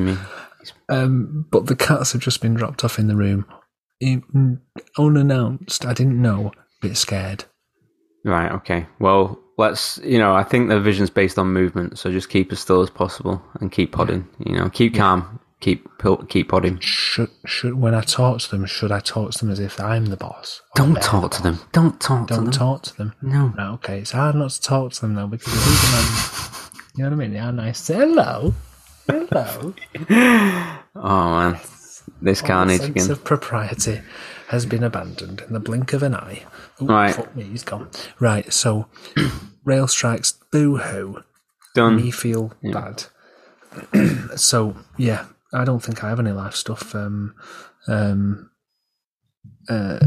[0.00, 0.16] me.
[0.92, 3.46] Um, but the cats have just been dropped off in the room,
[4.00, 4.60] in,
[4.98, 5.84] unannounced.
[5.86, 6.52] I didn't know.
[6.80, 7.44] Bit scared.
[8.24, 8.50] Right.
[8.52, 8.86] Okay.
[8.98, 9.98] Well, let's.
[10.04, 12.90] You know, I think the vision's based on movement, so just keep as still as
[12.90, 14.28] possible and keep podding.
[14.44, 15.86] You know, keep calm, keep
[16.28, 16.78] keep podding.
[16.80, 20.06] Should should when I talk to them, should I talk to them as if I'm
[20.06, 20.60] the boss?
[20.74, 21.40] Don't talk to boss?
[21.42, 21.60] them.
[21.72, 22.52] Don't talk Don't them.
[22.52, 23.14] talk to them.
[23.22, 23.52] No.
[23.56, 26.72] Right, okay, it's hard not to talk to them though because they're the man.
[26.96, 27.32] You know what I mean?
[27.32, 27.78] They are nice.
[27.78, 28.54] Say hello.
[29.08, 29.74] Hello.
[30.94, 31.60] Oh man,
[32.20, 33.10] this All carnage sense again.
[33.10, 34.00] of propriety
[34.48, 36.44] has been abandoned in the blink of an eye.
[36.80, 37.14] Ooh, Right.
[37.14, 37.88] Fuck me, he's gone.
[38.20, 38.86] Right, so
[39.64, 41.22] rail strikes, boo hoo.
[41.74, 41.96] Done.
[41.96, 43.04] Me feel bad.
[44.36, 46.94] so yeah, I don't think I have any life stuff.
[46.94, 47.34] Um,
[47.88, 48.50] um,
[49.68, 49.98] uh,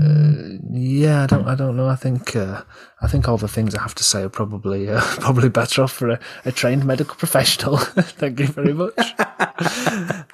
[0.72, 1.48] yeah, I don't.
[1.48, 1.88] I don't know.
[1.88, 2.36] I think.
[2.36, 2.64] Uh,
[3.02, 5.92] I think all the things I have to say are probably uh, probably better off
[5.92, 7.78] for a, a trained medical professional.
[7.78, 8.98] Thank you very much.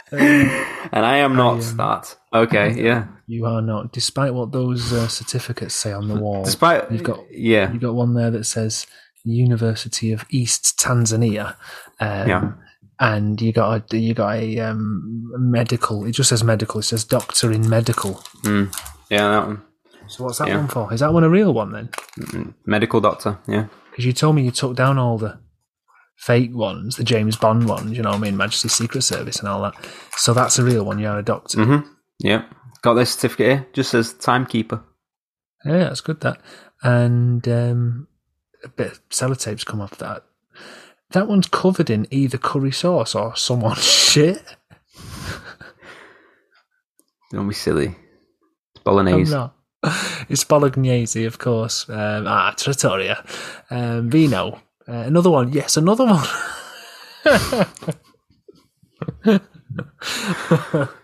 [0.94, 2.18] And I am not that.
[2.34, 2.84] Okay.
[2.84, 3.08] Yeah.
[3.28, 6.44] You are not, despite what those uh, certificates say on the wall.
[6.44, 7.72] Despite you've got yeah.
[7.72, 8.88] you've got one there that says
[9.24, 11.56] University of East Tanzania.
[12.00, 12.52] Um, Yeah.
[13.00, 16.06] And you got a you got a um, medical.
[16.06, 16.82] It just says medical.
[16.82, 18.16] It says doctor in medical.
[18.44, 18.76] Mm.
[19.12, 19.62] Yeah, that one.
[20.08, 20.58] So what's that Yeah.
[20.58, 20.92] one for?
[20.94, 22.56] Is that one a real one then?
[22.66, 23.38] Medical doctor.
[23.48, 23.68] Yeah.
[23.92, 25.40] Because you told me you took down all the
[26.18, 29.48] fake ones, the James Bond ones, you know what I mean, Majesty's Secret Service and
[29.48, 29.74] all that.
[30.16, 30.98] So that's a real one.
[31.00, 31.58] You're a doctor.
[31.60, 31.88] Mm-hmm.
[32.20, 32.46] Yeah.
[32.82, 33.68] Got this certificate here.
[33.74, 34.82] Just says timekeeper.
[35.66, 36.22] Yeah, that's good.
[36.22, 36.42] That
[36.84, 38.08] and um,
[38.64, 40.24] a bit of sellotapes come off that.
[41.12, 44.42] That one's covered in either curry sauce or someone's shit.
[47.32, 47.96] Don't be silly.
[48.84, 49.36] Bolognese.
[50.30, 51.90] It's bolognese, of course.
[51.90, 53.26] Um, ah, trattoria.
[53.72, 54.62] Um, vino.
[54.88, 55.52] Uh, another one.
[55.52, 56.24] Yes, another one.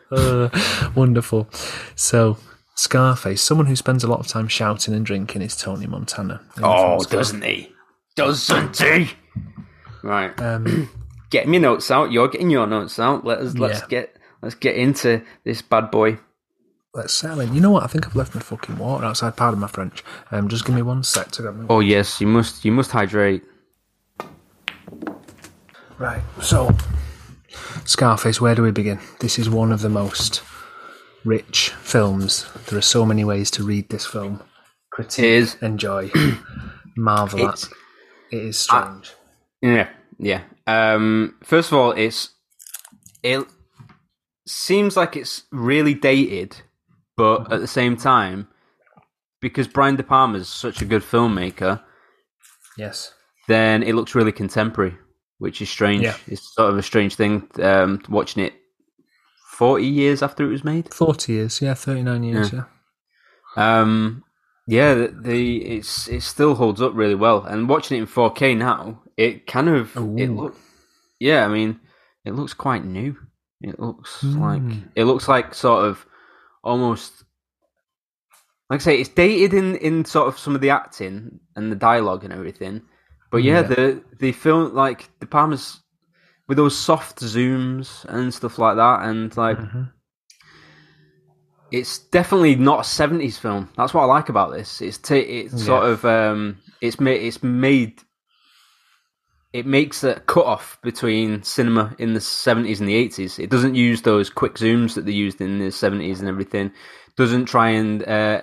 [0.10, 0.48] Uh,
[0.96, 1.50] wonderful.
[1.96, 2.38] So,
[2.76, 6.40] Scarface, someone who spends a lot of time shouting and drinking, is Tony Montana.
[6.63, 7.74] Oh, doesn't he?
[8.16, 9.10] Doesn't he?
[10.04, 10.40] Right.
[10.42, 10.90] Um,
[11.30, 12.13] Getting your notes out.
[12.13, 13.26] You're getting your notes out.
[13.26, 13.54] Let us.
[13.56, 13.88] Let's Yeah.
[13.90, 14.16] get.
[14.42, 16.20] Let's get into this bad boy.
[16.98, 17.54] Let's sell in.
[17.54, 17.84] You know what?
[17.84, 19.38] I think I've left my fucking water outside.
[19.38, 20.04] Pardon my French.
[20.32, 21.66] Um, just give me one sec to grab my.
[21.70, 22.66] Oh yes, you must.
[22.66, 23.44] You must hydrate.
[26.00, 26.24] Right.
[26.42, 26.76] So,
[27.86, 28.42] Scarface.
[28.42, 29.00] Where do we begin?
[29.20, 30.42] This is one of the most
[31.24, 32.48] rich films.
[32.66, 34.42] There are so many ways to read this film.
[34.90, 35.56] Critique, is.
[35.62, 36.10] enjoy,
[36.98, 37.64] marvel at.
[38.32, 39.14] It is strange.
[39.62, 40.42] Yeah, yeah.
[40.66, 42.32] Um, first of all, it's
[43.22, 43.46] it
[44.48, 46.62] seems like it's really dated,
[47.17, 48.47] but at the same time,
[49.41, 51.82] because Brian De Palma is such a good filmmaker,
[52.77, 53.13] yes.
[53.47, 54.95] then it looks really contemporary,
[55.39, 56.03] which is strange.
[56.03, 56.15] Yeah.
[56.27, 58.53] It's sort of a strange thing um, watching it
[59.51, 60.93] forty years after it was made.
[60.93, 61.62] Forty years.
[61.62, 61.73] Yeah.
[61.73, 62.53] Thirty-nine years.
[62.53, 62.63] Yeah.
[63.56, 64.23] Um,
[64.67, 68.56] yeah, the, the it's it still holds up really well, and watching it in 4K
[68.58, 70.36] now, it kind of it Ooh.
[70.41, 70.56] look,
[71.19, 71.80] yeah, I mean,
[72.25, 73.15] it looks quite new.
[73.62, 74.39] It looks Hmm.
[74.41, 76.06] like it looks like sort of
[76.67, 77.23] almost
[78.69, 81.75] like I say, it's dated in in sort of some of the acting and the
[81.75, 82.82] dialogue and everything,
[83.32, 83.67] but yeah, Yeah.
[83.73, 85.82] the the film like De Palma's
[86.47, 89.91] with those soft zooms and stuff like that, and like Mhm.
[91.71, 93.69] it's definitely not a seventies film.
[93.77, 94.82] That's what I like about this.
[94.82, 98.01] It's t- it's sort of um, it's made it's made
[99.58, 103.39] it makes a cut off between cinema in the seventies and the eighties.
[103.39, 106.72] It doesn't use those quick zooms that they used in the seventies and everything.
[107.15, 108.41] Doesn't try and uh,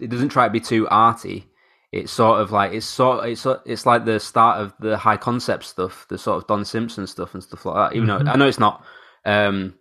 [0.00, 1.46] it doesn't try to be too arty.
[1.92, 5.64] It's sort of like it's sort it's it's like the start of the high concept
[5.64, 7.96] stuff, the sort of Don Simpson stuff and stuff like that.
[7.96, 8.84] Even though I know it's not.
[9.24, 9.74] Um,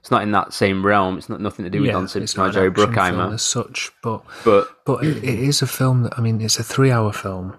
[0.00, 1.18] it's not in that same realm.
[1.18, 3.34] It's not nothing to do with Yeah, Don Simpson or not Jerry Bruckheimer.
[3.34, 6.62] as such, but But But it, it is a film that I mean, it's a
[6.64, 7.58] three-hour film,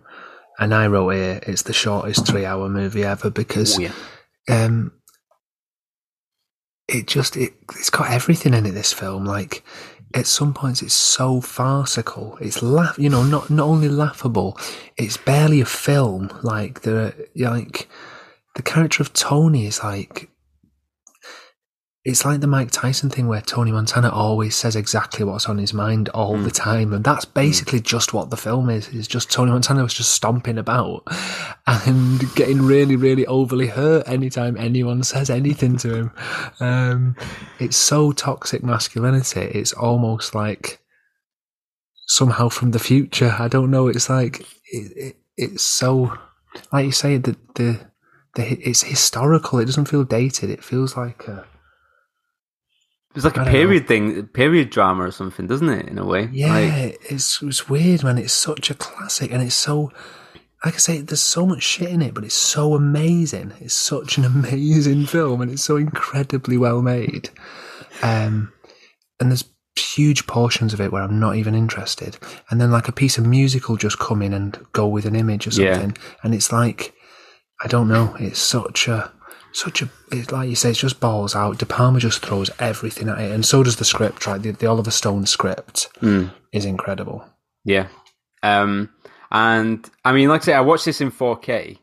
[0.61, 3.93] and I wrote here it's the shortest three-hour movie ever because Oh, yeah.
[4.49, 4.93] um,
[6.87, 8.71] it just it it's got everything in it.
[8.71, 9.63] This film, like
[10.13, 12.37] at some points, it's so farcical.
[12.41, 14.57] It's laugh, you know, not not only laughable,
[14.97, 16.29] it's barely a film.
[16.43, 17.89] Like the like
[18.55, 20.29] the character of Tony is like.
[22.03, 25.71] It's like the Mike Tyson thing where Tony Montana always says exactly what's on his
[25.71, 26.93] mind all the time.
[26.93, 28.87] And that's basically just what the film is.
[28.87, 31.03] It's just Tony Montana was just stomping about
[31.67, 36.11] and getting really, really overly hurt anytime anyone says anything to him.
[36.59, 37.15] Um,
[37.59, 39.41] it's so toxic masculinity.
[39.41, 40.79] It's almost like
[42.07, 43.35] somehow from the future.
[43.37, 43.87] I don't know.
[43.87, 46.17] It's like, it, it, it's so,
[46.73, 47.79] like you say, the, the,
[48.33, 49.59] the, it's historical.
[49.59, 50.49] It doesn't feel dated.
[50.49, 51.45] It feels like a,
[53.15, 53.59] it's like I a don't know.
[53.59, 55.87] period thing, period drama or something, doesn't it?
[55.89, 58.17] In a way, Yeah, Like, it's it's weird, man.
[58.17, 59.91] It's such a classic, and it's so,
[60.63, 63.53] like I say, there's so much shit in it, but it's so amazing.
[63.59, 67.29] It's such an amazing film, and it's so incredibly well made.
[68.03, 68.53] Um,
[69.19, 69.43] and there's
[69.75, 72.17] huge portions of it where I'm not even interested,
[72.49, 75.15] and then like a piece of music will just come in and go with an
[75.15, 75.73] image or Yeah.
[75.75, 76.93] something, and it's like,
[77.63, 78.15] I don't know.
[78.19, 79.11] It's such a
[79.53, 81.57] such a it's like you say, it's just balls out.
[81.57, 84.25] De Palma just throws everything at it, and so does the script.
[84.27, 86.31] Right, the, the Oliver Stone script Mm.
[86.51, 87.25] is incredible.
[87.63, 87.87] yeah.
[88.43, 88.89] Um,
[89.31, 91.77] and I mean, like I say, I watched this in 4K.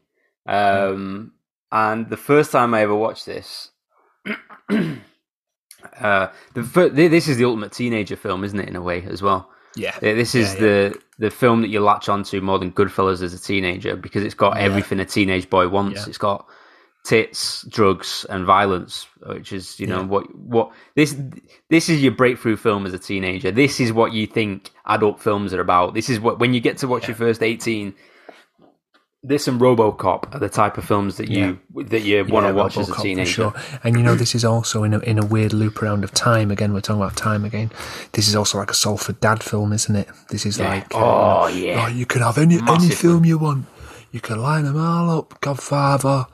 [0.47, 1.33] Um,
[1.71, 3.71] and the first time I ever watched this,
[6.01, 8.69] uh, the this is the ultimate teenager film, isn't it?
[8.69, 9.51] In a way, as well.
[9.77, 13.33] Yeah, This is Yeah, the the film that you latch onto more than Goodfellas as
[13.35, 14.63] a teenager because it's got Yeah.
[14.63, 16.01] everything a teenage boy wants.
[16.01, 16.09] Yeah.
[16.09, 16.47] It's got
[17.05, 20.07] tits, drugs, and violence, which is you know Yeah.
[20.07, 21.17] what what this
[21.71, 23.51] this is your breakthrough film as a teenager.
[23.51, 25.95] This is what you think adult films are about.
[25.95, 27.95] This is what when you get to watch your first eighteen.
[29.25, 32.63] this and RoboCop are the type of films that you that you want to Yeah,
[32.63, 33.31] watch as a RoboCop teenager.
[33.31, 33.55] sure.
[33.83, 36.51] And you know, this is also in a in a weird loop around of time.
[36.53, 37.71] Again, we're talking about time again.
[38.13, 40.09] This is also like a Salford Dad film, isn't it?
[40.31, 40.69] This is Yeah.
[40.69, 41.85] like Oh, uh, yeah.
[41.85, 42.95] like, you can have any any Massively.
[42.97, 43.67] film you want.
[44.13, 45.41] You can line them all up.
[45.41, 46.27] Godfather,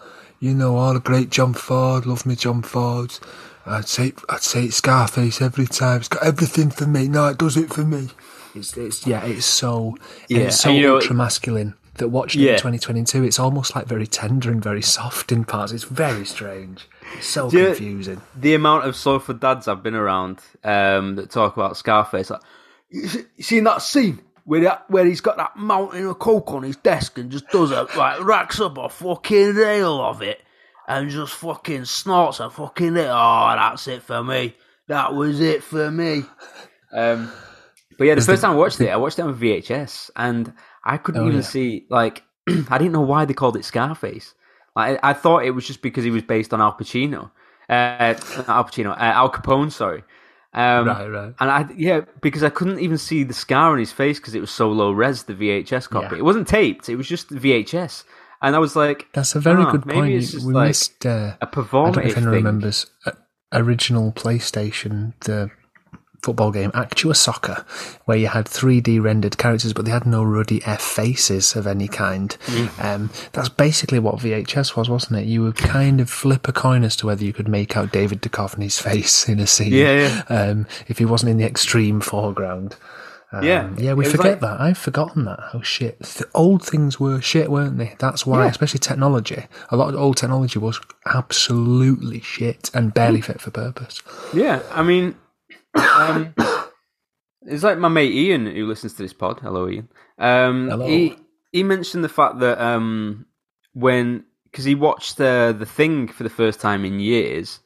[0.44, 2.04] you know all the great John Ford.
[2.06, 3.20] Love me John Fords.
[3.66, 6.00] I'd say I'd say it's Scarface every time.
[6.00, 7.08] It's got everything for me.
[7.08, 8.10] No, it does it for me.
[8.54, 9.96] It's, it's yeah, it's so
[10.28, 13.86] Yeah, it's so you know- ultra masculine that watching it in 2022, it's almost like
[13.86, 15.70] very tender and very soft in parts.
[15.72, 16.88] It's very strange.
[17.16, 18.20] It's so Do you- confusing.
[18.36, 22.40] The amount of Salford dads I've been around um, that talk about Scarface, like
[22.90, 26.62] you you seen that scene where that, where he's got that mountain of coke on
[26.62, 30.40] his desk and just does it like racks up a fucking rail of it
[30.88, 33.08] and just fucking snorts a fucking it.
[33.10, 34.54] Oh, that's it for me.
[34.88, 36.24] That was it for me.
[36.92, 37.32] Um,
[37.98, 40.52] but yeah, the first time I watched it, I watched it on VHS, and
[40.84, 41.42] I couldn't Oh, even yeah.
[41.42, 44.34] see like I didn't know why they called it Scarface.
[44.76, 47.30] Like, I, I thought it was just because he was based on Al Pacino,
[47.70, 48.14] uh,
[48.48, 49.72] Al Pacino, uh, Al Capone.
[49.72, 50.02] Sorry.
[50.54, 51.34] Um, Right, right.
[51.40, 54.40] And I yeah, because I couldn't even see the scar on his face because it
[54.40, 55.24] was so low res.
[55.24, 56.18] The VHS copy, Yeah.
[56.18, 58.04] it wasn't taped; it was just VHS.
[58.42, 60.06] And I was like, That's a very "Ah, good point.
[60.06, 60.20] We
[60.52, 61.06] like missed.
[61.06, 63.12] Uh, a I don't know if anyone remembers uh,
[63.52, 65.50] original PlayStation, the
[66.24, 67.64] football game Actua Soccer,
[68.06, 71.86] where you had 3D rendered characters, but they had no ruddy F faces of any
[71.88, 72.36] kind.
[72.46, 72.84] Mm.
[72.84, 75.26] Um, that's basically what VHS was, wasn't it?
[75.26, 78.22] You would kind of flip a coin as to whether you could make out David
[78.22, 79.72] Duchovny's face in a scene.
[79.72, 82.76] Yeah, Um, if he wasn't in the extreme foreground.
[83.32, 84.60] Um, Yeah, yeah, we forget like- that.
[84.60, 85.40] I've forgotten that.
[85.54, 85.98] Oh shit.
[86.00, 87.96] The old things were shit, weren't they?
[87.98, 88.50] That's why, Yeah.
[88.50, 89.46] especially technology.
[89.70, 94.00] A lot of old technology was absolutely shit and barely fit for purpose.
[94.32, 95.16] Yeah, I mean,
[95.74, 96.34] um,
[97.46, 99.40] it's like my mate Ian who listens to this pod.
[99.40, 99.88] Hello, Ian.
[100.18, 100.86] Um, Hello.
[100.86, 101.16] He
[101.52, 103.26] he mentioned the fact that um,
[103.72, 107.60] when because he watched the the thing for the first time in years,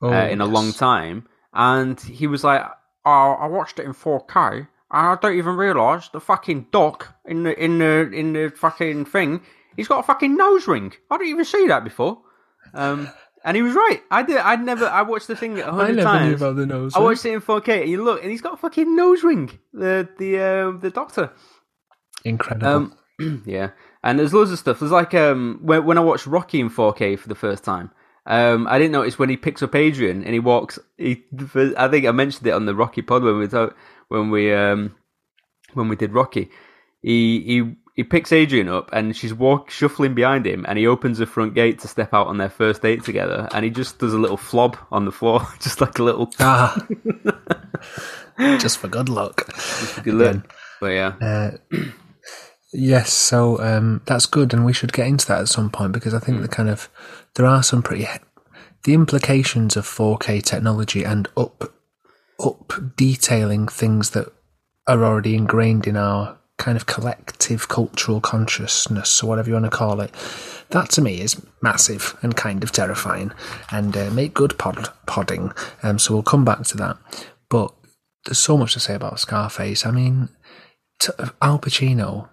[0.00, 2.62] Oh, uh, in a long time, and he was like,
[3.04, 7.44] "Oh, I watched it in 4K." And I don't even realise the fucking doc in
[7.44, 9.40] the in the in the fucking thing.
[9.76, 10.92] He's got a fucking nose ring.
[11.10, 12.18] I didn't even see that before.
[12.74, 13.08] Um,
[13.44, 14.02] and he was right.
[14.10, 14.36] I did.
[14.38, 14.86] I'd never.
[14.86, 16.28] I watched the thing a hundred never times.
[16.28, 16.94] knew about the nose.
[16.94, 17.04] I ring.
[17.06, 19.58] watched it in 4K, and you look, and he's got a fucking nose ring.
[19.72, 21.30] The the uh, the doctor.
[22.24, 22.92] Incredible.
[23.20, 23.70] Um, yeah,
[24.02, 24.80] and there's loads of stuff.
[24.80, 27.90] There's like um when when I watched Rocky in 4K for the first time.
[28.24, 30.78] Um, I didn't notice when he picks up Adrian and he walks.
[30.96, 31.24] He,
[31.76, 33.76] I think I mentioned it on the Rocky pod when we talk,
[34.08, 34.94] when we um
[35.74, 36.50] when we did Rocky.
[37.02, 41.18] He he he picks Adrian up and she's walk shuffling behind him and he opens
[41.18, 44.14] the front gate to step out on their first date together and he just does
[44.14, 46.76] a little flob on the floor, just like a little ah,
[48.58, 49.46] just for good luck.
[50.02, 50.54] good look.
[50.80, 51.50] But yeah, Uh,
[52.72, 56.14] yes, so um, that's good, and we should get into that at some point because
[56.14, 56.42] I think Hmm.
[56.42, 56.88] the kind of
[57.34, 58.06] there are some pretty
[58.84, 61.72] the implications of 4K technology and up
[62.44, 64.26] up detailing things that
[64.88, 69.70] are already ingrained in our kind of collective cultural consciousness or whatever you want to
[69.70, 70.12] call it.
[70.70, 73.32] That to me is massive and kind of terrifying
[73.70, 75.52] and uh, make good pod, podding.
[75.82, 76.96] Um, so we'll come back to that.
[77.50, 77.72] But
[78.24, 79.84] there's so much to say about Scarface.
[79.84, 80.28] I mean,
[81.00, 82.28] t- Al Pacino.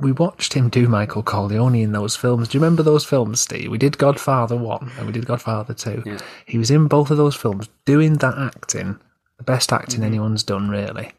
[0.00, 2.48] We watched him do Michael Corleone in those films.
[2.48, 3.70] Do you remember those films, Steve?
[3.70, 6.04] We did Godfather 1 and we did Godfather 2.
[6.06, 6.18] Yeah.
[6.46, 8.98] He was in both of those films doing that acting,
[9.36, 10.04] the best acting Mm-hmm.
[10.06, 11.12] anyone's done, really.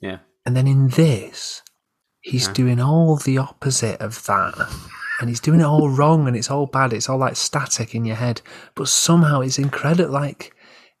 [0.00, 0.18] yeah.
[0.44, 1.62] And then in this,
[2.20, 4.54] he's doing all the opposite of that.
[5.20, 6.92] And he's doing it all wrong and it's all bad.
[6.92, 8.42] It's all like static in your head.
[8.74, 10.12] But somehow it's incredible.
[10.12, 10.54] Like,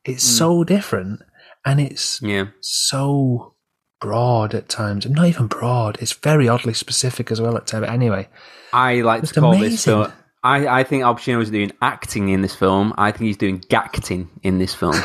[0.04, 0.36] it's hmm.
[0.36, 1.22] so different
[1.64, 2.46] and it's Yeah.
[2.60, 3.54] so
[4.00, 5.06] broad at times.
[5.06, 5.98] Not even broad.
[6.00, 7.86] It's very oddly specific as well at times.
[7.88, 8.28] Anyway,
[8.72, 10.12] I like to call this film.
[10.44, 12.92] I, I think Al Pacino is doing acting in this film.
[12.98, 14.96] I think he's doing gacting in this film.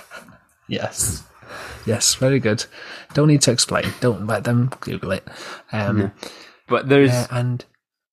[0.68, 1.24] yes.
[1.88, 2.64] Yes, very good.
[3.14, 3.86] Don't need to explain.
[4.00, 5.26] Don't let them Google it.
[5.72, 6.12] Um,
[6.68, 7.64] But there's yeah, and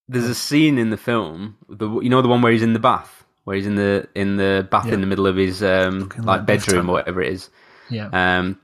[0.07, 2.79] there's a scene in the film, the you know the one where he's in the
[2.79, 4.93] bath, where he's in the in the bath Yeah.
[4.93, 7.49] in the middle of his um, like like bedroom or whatever it is.
[7.89, 8.07] yeah.
[8.13, 8.57] Um,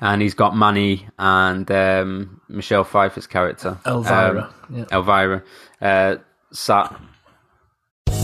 [0.00, 4.52] and he's got Manny and um, Michelle Pfeiffer's character Elvira.
[4.68, 4.84] um, yeah.
[4.92, 5.42] Elvira
[5.80, 6.16] uh,
[6.52, 6.94] sat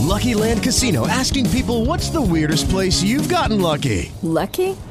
[0.01, 4.11] Lucky Land Casino asking people what's the weirdest place you've gotten lucky?
[4.21, 4.75] Lucky?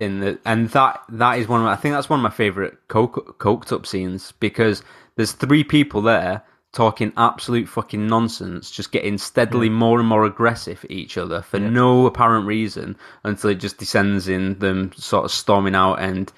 [0.00, 2.30] In the and that that is one of my, I think that's one of my
[2.30, 4.82] favorite coke, coked up scenes because
[5.16, 6.42] there's three people there
[6.72, 11.58] talking absolute fucking nonsense, just getting steadily more and more aggressive at each other for
[11.58, 16.32] no apparent reason until it just descends in them sort of storming out and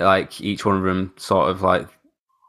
[0.00, 1.86] like each one of them sort of like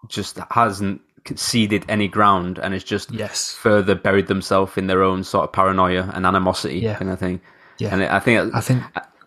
[0.07, 3.53] just hasn't conceded any ground and has just Yes.
[3.53, 6.95] further buried themselves in their own sort of paranoia and animosity Yeah.
[6.95, 7.41] kind of thing.
[7.77, 7.93] Yeah.
[7.93, 8.81] And I think I think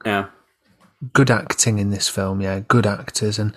[0.05, 0.27] yeah.
[1.13, 3.55] Good acting in this film, yeah, good actors, and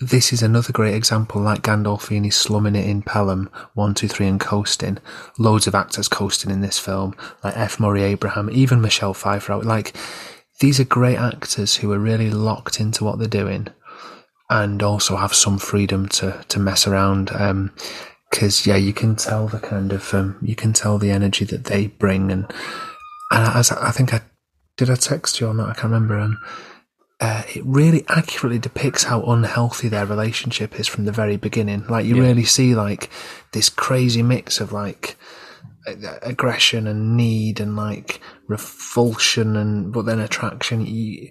[0.00, 1.40] this is another great example.
[1.40, 4.98] Like Gandolfini slumming it in Pelham, one, two, three, and coasting.
[5.38, 7.14] Loads of actors coasting in this film,
[7.44, 7.78] like F.
[7.78, 9.56] Murray Abraham, even Michelle Pfeiffer.
[9.58, 9.96] Like
[10.60, 13.68] these are great actors who are really locked into what they're doing,
[14.50, 17.30] and also have some freedom to to mess around.
[17.32, 17.72] Um,
[18.30, 21.64] because yeah, you can tell the kind of um, you can tell the energy that
[21.64, 22.44] they bring, and
[23.30, 24.22] and as I think I
[24.76, 25.68] did I text you on that?
[25.68, 26.18] I can't remember.
[26.18, 26.38] Um,
[27.22, 31.86] uh, it really accurately depicts how unhealthy their relationship is from the very beginning.
[31.86, 32.22] Like you Yeah.
[32.28, 33.08] really see like
[33.52, 35.16] this crazy mix of like
[36.22, 40.84] aggression and need and like revulsion and but then attraction.
[40.84, 41.30] You,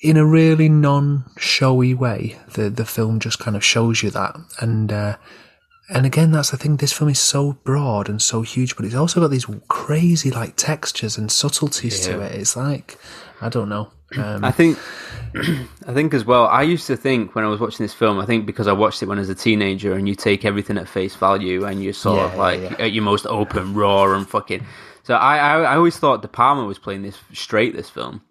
[0.00, 4.92] in a really non-showy way, the the film just kind of shows you that, and
[4.92, 5.16] uh,
[5.88, 6.76] and again, that's the thing.
[6.76, 10.56] This film is so broad and so huge, but it's also got these crazy like
[10.56, 12.32] textures and subtleties to it.
[12.34, 12.98] It's like
[13.42, 13.90] I don't know.
[14.16, 14.78] Um, I think,
[15.86, 16.46] I think as well.
[16.46, 19.02] I used to think when I was watching this film, I think because I watched
[19.02, 21.92] it when I was a teenager, and you take everything at face value, and you're
[21.92, 22.76] sort Yeah, of like yeah.
[22.78, 24.64] at your most open, raw, and fucking.
[25.04, 27.74] So I, I, I always thought De Palma was playing this straight.
[27.74, 28.22] This film,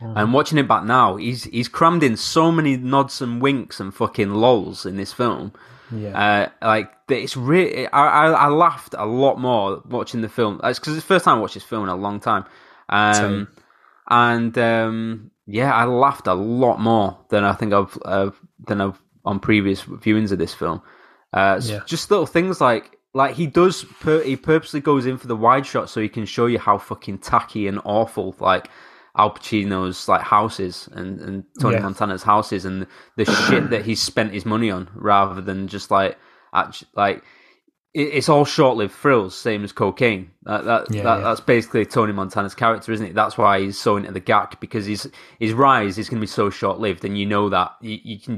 [0.00, 0.14] Mm.
[0.16, 3.94] and watching it back now, he's he's crammed in so many nods and winks and
[3.94, 5.52] fucking lols in this film.
[5.94, 6.48] Yeah.
[6.62, 10.60] Uh, like it's really, I, I I laughed a lot more watching the film.
[10.64, 12.44] It's because it's the first time I watched this film in a long time.
[12.88, 13.48] Um.
[14.12, 18.30] And um, yeah, I laughed a lot more than I think I've uh,
[18.66, 20.82] than I've on previous viewings of this film.
[21.32, 21.80] Uh, Yeah.
[21.86, 23.84] Just little things like like he does.
[24.00, 26.76] Pur- he purposely goes in for the wide shot so he can show you how
[26.78, 28.68] fucking tacky and awful like
[29.16, 31.82] Al Pacino's like houses and and Tony Yeah.
[31.82, 32.86] Montana's houses and
[33.16, 36.18] the shit that he's spent his money on rather than just like
[36.52, 37.22] act- like
[37.94, 40.30] it's all short-lived thrills, same as cocaine.
[40.44, 41.24] That, that, Yeah, that yeah.
[41.24, 43.14] that's basically Tony Montana's character, isn't it?
[43.14, 46.26] That's why he's so into the gack because his his rise is going to be
[46.26, 48.36] so short-lived, and you know that you, you can.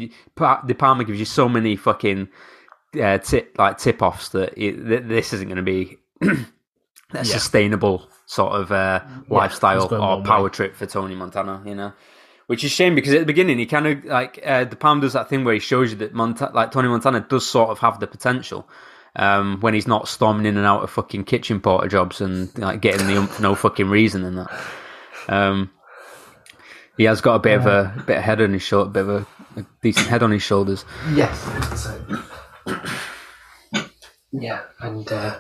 [0.67, 2.29] De Palma gives you so many fucking
[3.01, 5.99] uh, tip like tip-offs that, it, that this isn't going to be
[7.13, 10.51] a sustainable sort of uh, lifestyle or power way.
[10.51, 11.63] trip for Tony Montana.
[11.65, 11.93] You know.
[12.47, 15.13] Which is shame because at the beginning he kind of like uh, De Palma does
[15.13, 18.01] that thing where he shows you that Monta- like Tony Montana does sort of have
[18.01, 18.69] the potential
[19.17, 22.81] um, when he's not storming in and out of fucking kitchen porter jobs and like
[22.81, 24.61] getting the ump for no fucking reason and that.
[25.29, 25.71] Um,
[26.97, 29.09] he has got a bit of a, bit of head on his shoulder, bit of
[29.09, 29.27] a,
[29.61, 30.85] a decent head on his shoulders.
[31.13, 31.89] Yes.
[34.33, 35.39] Yeah, and uh,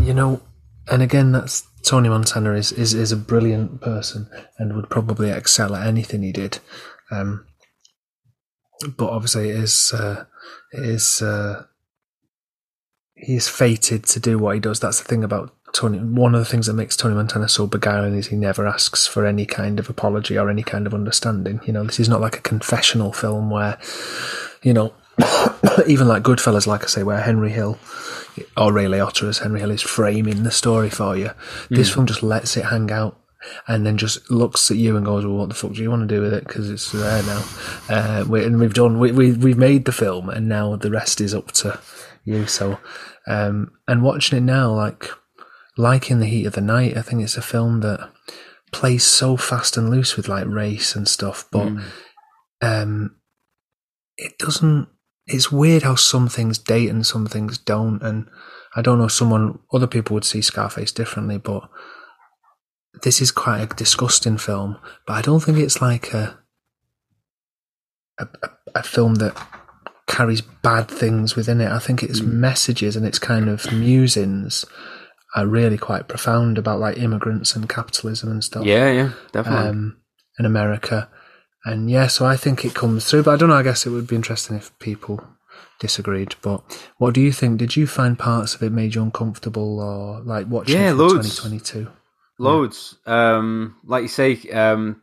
[0.00, 0.42] you know,
[0.90, 4.28] and again, that's Tony Montana is, is is a brilliant person
[4.58, 6.58] and would probably excel at anything he did.
[7.10, 7.46] Um,
[8.96, 10.26] but obviously, it is uh,
[10.72, 11.64] it is uh,
[13.22, 14.80] he is fated to do what he does.
[14.80, 15.98] That's the thing about Tony.
[15.98, 19.26] One of the things that makes Tony Montana so beguiling is he never asks for
[19.26, 21.60] any kind of apology or any kind of understanding.
[21.64, 23.78] You know, this is not like a confessional film where,
[24.62, 24.92] you know,
[25.86, 27.78] even like Goodfellas, like I say, where Henry Hill
[28.56, 31.30] or Ray Liotta as Henry Hill is framing the story for you.
[31.68, 31.94] This Mm.
[31.94, 33.16] film just lets it hang out.
[33.66, 36.06] And then just looks at you and goes, "Well, what the fuck do you want
[36.06, 36.46] to do with it?
[36.46, 37.42] Because it's there now,
[37.88, 41.22] uh, we, and we've done, we, we we've made the film, and now the rest
[41.22, 41.80] is up to
[42.22, 42.78] you." So,
[43.26, 45.06] um, and watching it now, like
[45.76, 48.10] like in the heat of the night, I think it's a film that
[48.72, 51.82] plays so fast and loose with like race and stuff, but Mm.
[52.62, 53.16] um,
[54.16, 54.88] it doesn't.
[55.26, 58.28] It's weird how some things date and some things don't, and
[58.76, 59.08] I don't know.
[59.08, 61.68] Someone, other people would see Scarface differently, but
[63.02, 64.76] this is quite a disgusting film.
[65.06, 66.38] But I don't think it's like a
[68.18, 69.36] a, a, a film that
[70.10, 71.70] carries bad things within it.
[71.70, 74.64] I think its messages and its kind of musings
[75.36, 78.66] are really quite profound about like immigrants and capitalism and stuff.
[78.66, 79.68] Yeah, yeah, definitely.
[79.68, 79.96] Um,
[80.38, 81.08] in America,
[81.64, 83.22] and yeah, so I think it comes through.
[83.22, 83.54] But I don't know.
[83.54, 85.22] I guess it would be interesting if people
[85.78, 86.34] disagreed.
[86.42, 86.62] But
[86.98, 87.58] what do you think?
[87.58, 91.36] Did you find parts of it made you uncomfortable, or like watching Yeah, loads.
[91.40, 91.88] 2022?
[92.38, 92.96] Loads.
[93.06, 95.02] Um, like you say, um,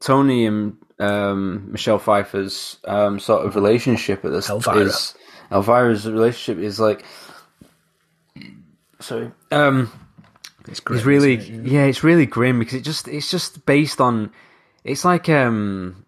[0.00, 4.78] Tony and um, Michelle Pfeiffer's um, sort of relationship at this Elvira.
[4.78, 5.14] is
[5.50, 7.04] Elvira's relationship is like,
[9.00, 9.90] sorry, um,
[10.66, 14.32] it's, it's really yeah, it's really grim because it just it's just based on,
[14.84, 16.04] it's like um,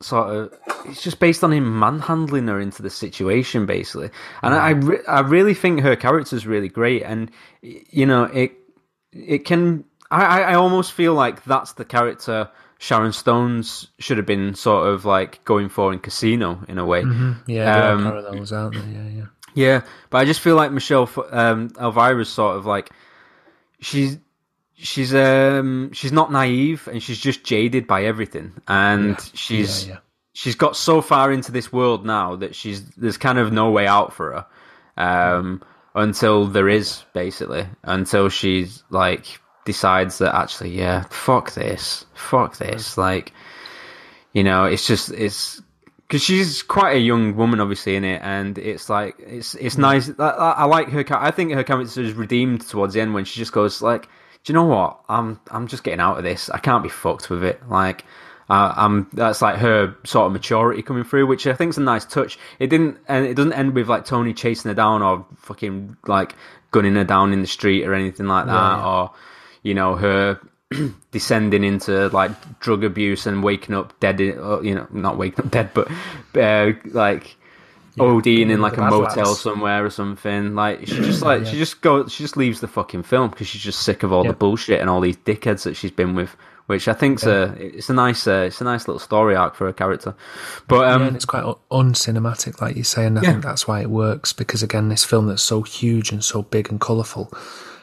[0.00, 4.10] sort of it's just based on him manhandling her into the situation basically,
[4.42, 7.30] and I I, re- I really think her character's really great, and
[7.62, 8.52] you know it
[9.12, 12.48] it can I I almost feel like that's the character.
[12.82, 17.02] Sharon Stones should have been sort of like going for in Casino in a way.
[17.02, 17.36] Mhm.
[17.46, 18.82] Yeah, Um, parallels out there.
[18.82, 19.26] Yeah, yeah.
[19.54, 22.88] yeah, but I just feel like Michelle um, Elvira's sort of like
[23.80, 24.16] she's
[24.76, 29.16] she's um she's not naive and she's just jaded by everything, and Yeah.
[29.34, 29.98] she's Yeah, yeah.
[30.32, 33.86] she's got so far into this world now that she's there's kind of no way
[33.86, 34.46] out for her
[35.36, 35.62] um,
[35.94, 39.38] until there is basically until she's like
[39.72, 43.32] decides that actually yeah fuck this fuck this like
[44.32, 45.60] you know it's just it's
[46.06, 50.10] because she's quite a young woman, obviously, in it, and it's like it's it's nice.
[50.18, 50.28] I,
[50.62, 51.04] I like her.
[51.10, 54.06] I think her character is redeemed towards the end when she just goes like,
[54.42, 54.98] "Do you know what?
[55.08, 56.50] I'm I'm just getting out of this.
[56.50, 58.04] I can't be fucked with it." Like,
[58.48, 61.82] uh, I'm that's like her sort of maturity coming through, which I think is a
[61.82, 62.40] nice touch.
[62.58, 66.34] It didn't, and it doesn't end with like Tony chasing her down or fucking like
[66.72, 68.84] gunning her down in the street or anything like that, Yeah, yeah.
[68.88, 69.10] or
[69.62, 70.40] you know her
[71.10, 75.44] descending into like drug abuse and waking up dead in, uh, you know not waking
[75.44, 75.90] up dead but
[76.36, 77.36] uh, like
[77.98, 80.54] ODing in like a motel somewhere or something.
[80.54, 83.60] Like she just like she just goes she just leaves the fucking film because she's
[83.62, 86.34] just sick of all the bullshit and all these dickheads that she's been with
[86.66, 89.68] which I think's a it's a nice uh, it's a nice little story arc for
[89.68, 90.14] a character.
[90.68, 93.32] But um yeah, it's quite uncinematic, like you say, and I Yeah.
[93.32, 96.70] think that's why it works because again, this film that's so huge and so big
[96.70, 97.32] and colourful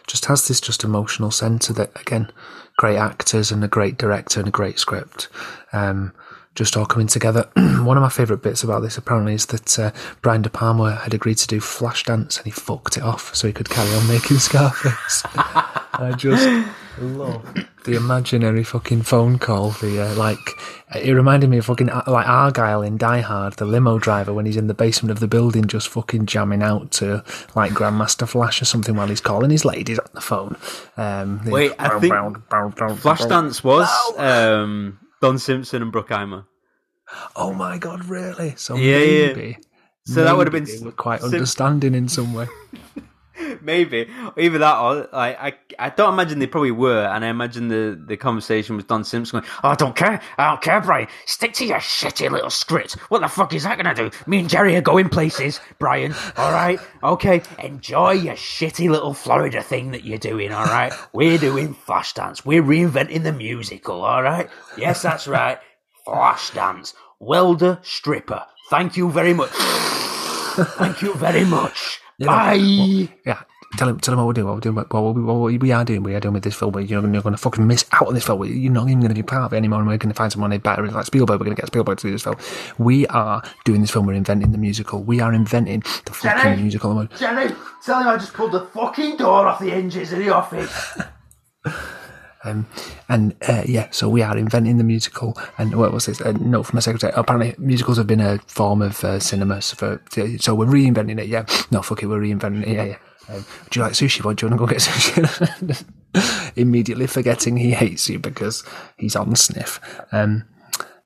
[0.08, 2.32] just has this just emotional centre that again,
[2.78, 5.28] great actors and a great director and a great script.
[5.74, 6.14] Um,
[6.56, 7.48] just all coming together.
[7.56, 9.92] One of my favourite bits about this apparently is that uh,
[10.24, 13.54] Brian De Palma had agreed to do Flashdance and he fucked it off so he
[13.54, 15.24] could carry on making Scarface.
[15.36, 16.68] I just
[17.00, 17.46] love
[17.86, 19.72] the imaginary fucking phone call.
[19.72, 20.38] The uh, like,
[20.96, 24.46] it reminded me of fucking uh, like Argyle in Die Hard, the limo driver when
[24.46, 27.24] he's in the basement of the building, just fucking jamming out to
[27.56, 30.56] like Grandmaster Flash or something while he's calling his ladies on the phone.
[30.98, 36.46] Um, the- wait I think Flashdance was um, Don Simpson and Bruckheimer
[37.36, 38.54] Oh my god, really?
[38.58, 39.28] So Yeah, yeah.
[39.28, 39.58] maybe,
[40.06, 42.48] So that would have been quite Sim- understanding in some way.
[43.62, 47.68] Maybe either that or like I I don't imagine they probably were, and I imagine
[47.68, 51.08] the the conversation was Don Simpson going, "Oh, I don't care, I don't care, Brian.
[51.26, 52.94] Stick to your shitty little script.
[53.10, 54.12] What the fuck is that gonna do?
[54.26, 56.14] Me and Jerry are going places, Brian.
[56.38, 57.42] All right, okay.
[57.60, 60.52] Enjoy your shitty little Florida thing that you're doing.
[60.52, 62.46] All right, we're doing Flashdance.
[62.46, 64.04] We're reinventing the musical.
[64.04, 65.60] All right, yes, that's right.
[66.08, 66.94] Flashdance.
[67.20, 68.46] Welder stripper.
[68.70, 69.52] Thank you very much.
[69.54, 72.00] Thank you very much.
[72.18, 72.58] You know, Bye.
[72.58, 73.42] what- yeah.
[73.76, 74.48] Tell him, tell him what we're doing.
[74.48, 74.76] What we're doing.
[74.76, 76.02] What, what we are doing.
[76.02, 76.74] We are doing with this film.
[76.80, 78.44] You're, you're going to fucking miss out on this film.
[78.46, 79.80] You're not even going to be part of it anymore.
[79.80, 81.40] And we're going to find someone better, like Spielberg.
[81.42, 82.38] We're going to get Spielberg to do this film.
[82.78, 84.06] We are doing this film.
[84.06, 85.04] We're inventing the musical.
[85.04, 86.62] We are inventing the fucking Jenny!
[86.62, 87.06] musical.
[87.18, 87.54] Jenny,
[87.84, 90.98] tell him I just pulled the fucking door off the hinges in the office.
[92.50, 92.68] Um,
[93.10, 95.38] and uh, yeah, so we are inventing the musical.
[95.58, 96.22] And what was this?
[96.22, 97.14] A note from my secretary.
[97.16, 99.62] Apparently, musicals have been a form of uh, cinema.
[99.62, 100.02] So, for,
[100.40, 101.28] so we're reinventing it.
[101.28, 102.70] Yeah, no, fuck it, we're reinventing it.
[102.70, 102.98] Yeah, yeah.
[103.30, 104.24] Um, do you like sushi?
[104.24, 104.34] Boy?
[104.34, 105.86] Do you want to go get sushi?
[106.56, 108.64] Immediately forgetting he hates you because
[108.98, 109.80] he's on sniff.
[110.12, 110.46] Um,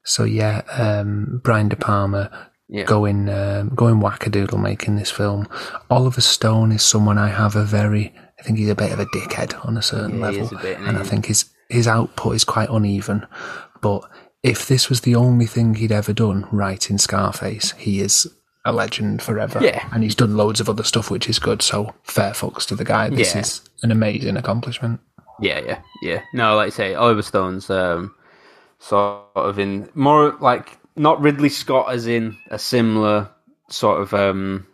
[0.04, 2.30] so yeah, um, Brian De Palma
[2.70, 2.86] Yeah.
[2.86, 5.48] going um, going wackadoodle making this film.
[5.90, 8.14] Oliver Stone is someone I have a very.
[8.42, 10.80] I think he's a bit of a dickhead on a certain Yeah, level, a bit,
[10.80, 13.26] and I think his his output is quite uneven.
[13.82, 14.04] But
[14.44, 18.28] if this was the only thing he'd ever done right in Scarface, he is
[18.66, 19.60] a legend forever.
[19.64, 19.88] Yeah.
[19.94, 21.62] and he's done loads of other stuff which is good.
[21.62, 23.10] So fair fucks to the guy.
[23.10, 23.42] This Yeah.
[23.42, 25.00] is an amazing accomplishment.
[25.40, 26.22] Yeah, yeah, yeah.
[26.34, 28.14] No, like I say, Oliver Stone's um,
[28.80, 33.30] sort of in more like not Ridley Scott as in a similar
[33.70, 34.68] sort of um,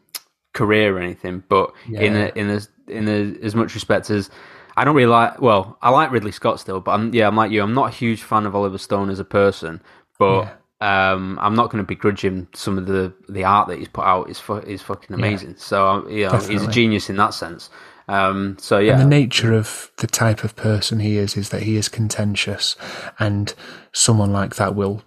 [0.54, 4.30] career or anything, but in a, in a, in a, as much respect as
[4.76, 5.42] I don't really like.
[5.42, 7.62] Well, I like Ridley Scott still, but I'm yeah, I'm like you.
[7.64, 9.82] I'm not a huge fan of Oliver Stone as a person,
[10.20, 10.48] but.
[10.80, 14.06] Um, I'm not going to begrudge him some of the, the art that he's put
[14.06, 15.56] out is fu- is fucking amazing.
[15.58, 17.72] So um, you know, he's a genius in that sense.
[18.08, 21.64] Um, so yeah, And the nature of the type of person he is is that
[21.64, 22.76] he is contentious,
[23.18, 23.56] and
[23.92, 25.02] someone like that will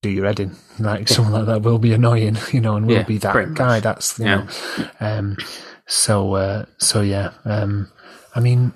[0.00, 0.56] do your head in.
[0.78, 3.50] Like someone like that will be annoying, you know, and will Yeah, be that pretty
[3.50, 3.58] much.
[3.58, 3.80] guy.
[3.80, 4.46] That's you Yeah.
[4.78, 4.88] know.
[5.00, 5.36] Um,
[5.86, 7.32] so uh, so yeah.
[7.44, 7.90] Um,
[8.34, 8.72] I mean,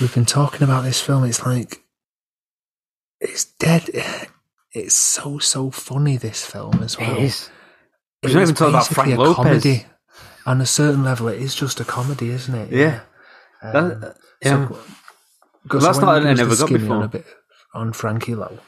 [0.00, 1.24] we've been talking about this film.
[1.24, 1.82] It's like
[3.20, 3.88] it's dead.
[4.72, 6.16] It's so so funny.
[6.16, 7.16] This film as well.
[7.16, 7.50] It is.
[8.22, 9.34] We're not even talking about Frank a Lopez.
[9.34, 9.86] comedy.
[10.46, 12.70] On a certain level, it is just a comedy, isn't it?
[12.70, 13.00] Yeah.
[13.62, 14.68] Um, That- yeah.
[14.68, 14.78] Well,
[15.72, 16.96] so that's when not you I never got before.
[16.98, 17.26] On, a bit,
[17.74, 18.60] on Frankie Lowe.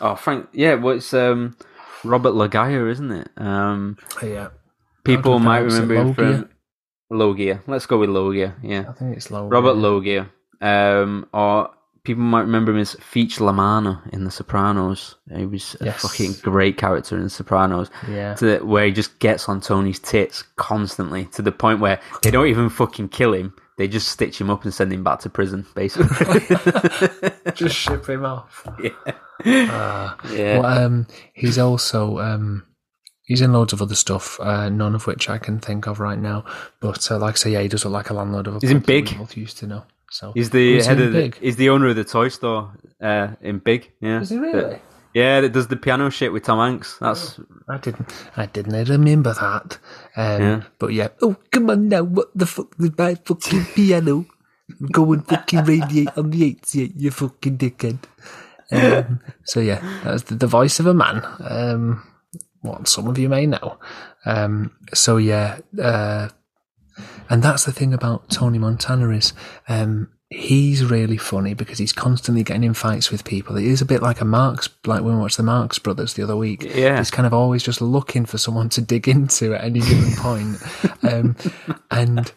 [0.00, 0.46] Oh, Frank.
[0.52, 1.56] Yeah, well, it's um,
[2.04, 3.28] Robert Lagaya, isn't it?
[3.36, 4.50] Um, yeah.
[5.02, 6.48] People How do you might remember him from
[7.10, 7.62] Loggia.
[7.66, 8.54] Let's go with Loggia.
[8.62, 9.48] Yeah, I think it's Loggia.
[9.48, 10.28] Robert Loggia.
[10.60, 11.70] Um, or
[12.04, 15.16] people might remember him as Feech La Manna in The Sopranos.
[15.34, 16.02] He was a Yes.
[16.02, 17.90] fucking great character in The Sopranos.
[18.08, 18.34] Yeah.
[18.34, 22.30] To the, where he just gets on Tony's tits constantly to the point where they
[22.30, 23.54] don't even fucking kill him.
[23.76, 26.40] They just stitch him up and send him back to prison, basically.
[27.54, 28.66] Just ship him off.
[28.82, 28.90] yeah.
[29.46, 30.58] Uh, Yeah.
[30.58, 32.64] Well, um, he's also um,
[33.28, 36.18] he's in loads of other stuff, uh, none of which I can think of right
[36.18, 36.44] now.
[36.80, 38.70] But uh, like I say, yeah, he does look like a landlord of a He's
[38.72, 39.36] in pub that we Big.
[39.36, 39.84] used to know.
[40.10, 41.38] So He's the Who's head in of the, Big?
[41.38, 43.92] he's the owner of the toy store uh, in Big.
[44.00, 44.20] Yeah.
[44.22, 44.80] Is he really?
[45.14, 46.96] Yeah, that does the piano shit with Tom Hanks.
[47.00, 48.08] That's I didn't.
[48.36, 49.78] I didn't remember that.
[50.16, 50.62] Um, Yeah.
[50.78, 51.08] But yeah.
[51.22, 52.02] Oh, come on now.
[52.02, 54.26] What the fuck with my fucking piano?
[54.92, 57.98] Go and fucking radiate on the eights, you, you fucking dickhead.
[58.70, 61.22] Um, so yeah, that's the, the voice of a man.
[61.40, 62.06] Um,
[62.62, 63.78] what some of you may know.
[64.24, 66.28] Um, so yeah, uh,
[67.30, 69.32] and that's the thing about Tony Montana is
[69.68, 73.56] um, he's really funny because he's constantly getting in fights with people.
[73.56, 76.22] It is a bit like a Marx, like when we watched the Marx Brothers the
[76.22, 76.64] other week.
[76.64, 76.98] Yeah.
[76.98, 80.58] he's kind of always just looking for someone to dig into at any given point.
[81.00, 81.36] Um,
[81.90, 82.32] and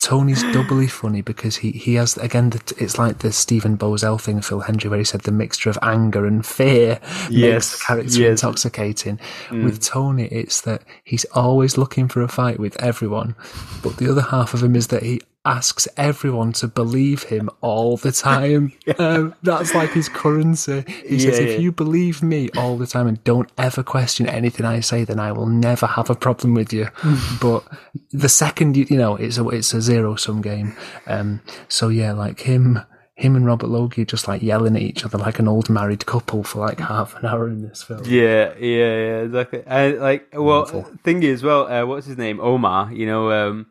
[0.00, 4.40] Tony's doubly funny because he, he has again the, it's like the Stephen Bozell thing,
[4.40, 8.42] Phil Hendrie, where he said the mixture of anger and fear makes the character yes.
[8.42, 9.18] intoxicating.
[9.48, 9.64] Mm.
[9.64, 13.34] With Tony, it's that he's always looking for a fight with everyone,
[13.82, 17.96] but the other half of him is that he asks everyone to believe him all
[17.96, 18.72] the time.
[18.98, 20.84] um, that's like his currency.
[21.06, 24.66] He says, Yeah, if you believe me all the time and don't ever question anything
[24.66, 26.88] I say, then I will never have a problem with you.
[27.40, 27.64] but
[28.10, 30.76] the second you, you know, it's a, it's a zero sum game.
[31.06, 32.80] Um, so yeah, like him,
[33.14, 36.44] him and Robert Loggia just like yelling at each other like an old married couple
[36.44, 38.02] for like half an hour in this film.
[38.04, 39.62] Yeah, yeah, yeah, exactly.
[39.66, 40.66] And like, well,
[41.04, 42.38] thing is, well, uh, what's his name?
[42.38, 42.92] Omar.
[42.92, 43.66] You know, um,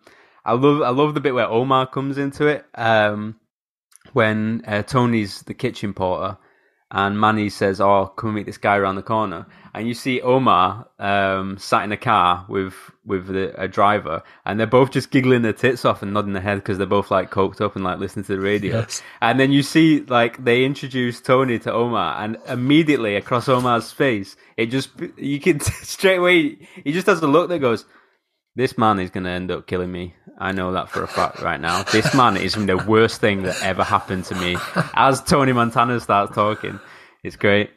[0.47, 2.65] I love, I love the bit where Omar comes into it.
[2.73, 3.35] Um,
[4.13, 6.37] when uh, Tony's the kitchen porter,
[6.89, 10.87] and Manny says, "Oh, come meet this guy around the corner," and you see Omar
[10.97, 12.73] um, sat in a car with
[13.05, 16.41] with the, a driver, and they're both just giggling their tits off and nodding their
[16.41, 18.79] head because they're both like coked up and like listening to the radio.
[18.79, 19.01] Yes.
[19.21, 24.37] And then you see like they introduce Tony to Omar, and immediately across Omar's face,
[24.55, 27.83] it just you can straight away he just has a look that goes,
[28.57, 30.15] "This man is going to end up killing me.
[30.39, 31.83] I know that for a fact right now.
[31.83, 34.57] This man is the worst thing that ever happened to me."
[34.95, 36.79] As Tony Montana starts talking,
[37.23, 37.69] it's great.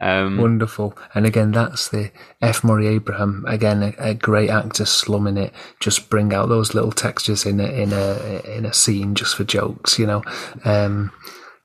[0.00, 0.96] Um, Wonderful.
[1.12, 2.62] And again, that's the F.
[2.62, 3.44] Murray Abraham.
[3.48, 5.52] Again, a, a great actor slumming it.
[5.80, 9.44] Just bring out those little textures in a in a in a scene just for
[9.44, 10.22] jokes, you know.
[10.64, 11.10] Um,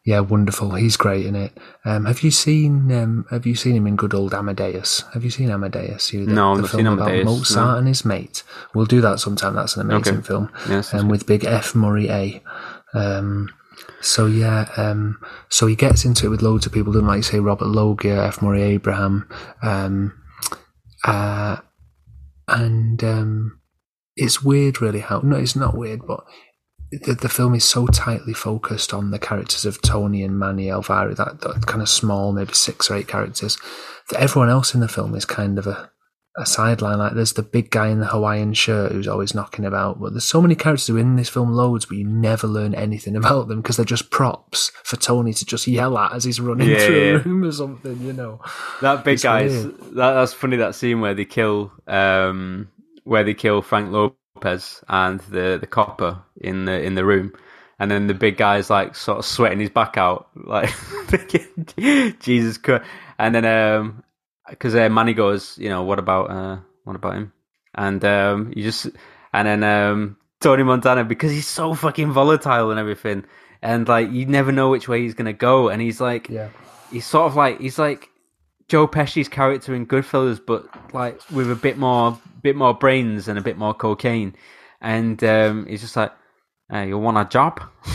[0.05, 0.75] yeah, wonderful.
[0.75, 1.57] He's great in it.
[1.85, 5.03] Um, have you seen um, Have you seen him in good old Amadeus?
[5.13, 6.11] Have you seen Amadeus?
[6.11, 7.77] You, the, No, I've the film seen about Amadeus, Mozart no.
[7.77, 8.43] and his mate.
[8.75, 9.55] We'll do that sometime.
[9.55, 10.27] That's an amazing Okay.
[10.27, 10.49] film.
[10.65, 11.73] Sounds um, with big F.
[11.73, 12.43] Murray A.
[12.93, 13.49] Um,
[14.01, 17.39] so yeah, um, so he gets into it with loads of people, doesn't like say
[17.39, 18.41] Robert Loggia, F.
[18.41, 19.27] Murray Abraham,
[19.61, 20.13] um,
[21.05, 21.57] uh,
[22.47, 23.59] and um,
[24.15, 24.99] it's weird, really.
[24.99, 26.23] How no, it's not weird, but
[27.05, 31.15] the, the film is so tightly focused on the characters of Tony and Manny Elvira,
[31.15, 33.57] that, that kind of small, maybe six or eight characters,
[34.09, 35.91] that everyone else in the film is kind of a
[36.35, 36.97] a sideline.
[36.97, 39.99] Like there's the big guy in the Hawaiian shirt who's always knocking about.
[39.99, 42.73] But there's so many characters who are in this film loads, but you never learn
[42.73, 46.39] anything about them because they're just props for Tony to just yell at as he's
[46.39, 48.01] running Yeah, through yeah, a room or something.
[48.01, 48.41] You know,
[48.81, 50.57] That big guy's that, that's funny.
[50.57, 52.69] That scene where they kill um
[53.03, 53.91] where they kill Frank
[54.43, 57.33] Lopez and the the copper in the in the room,
[57.79, 60.69] and then the big guy's like sort of sweating his back out, like
[62.19, 62.85] Jesus Christ.
[63.17, 64.03] And then um
[64.49, 67.33] because uh, Manny goes, you know, what about uh what about him?
[67.75, 68.87] And um you just
[69.33, 73.25] and then um Tony Montana because he's so fucking volatile and everything,
[73.61, 76.49] and like you never know which way he's gonna go, and he's like yeah.
[76.91, 78.09] he's sort of like he's like
[78.67, 83.39] Joe Pesci's character in Goodfellas, but like with a bit more bit more brains and
[83.39, 84.35] a bit more cocaine,
[84.81, 86.11] and um, he's just like,
[86.69, 87.61] hey, "You want a job?"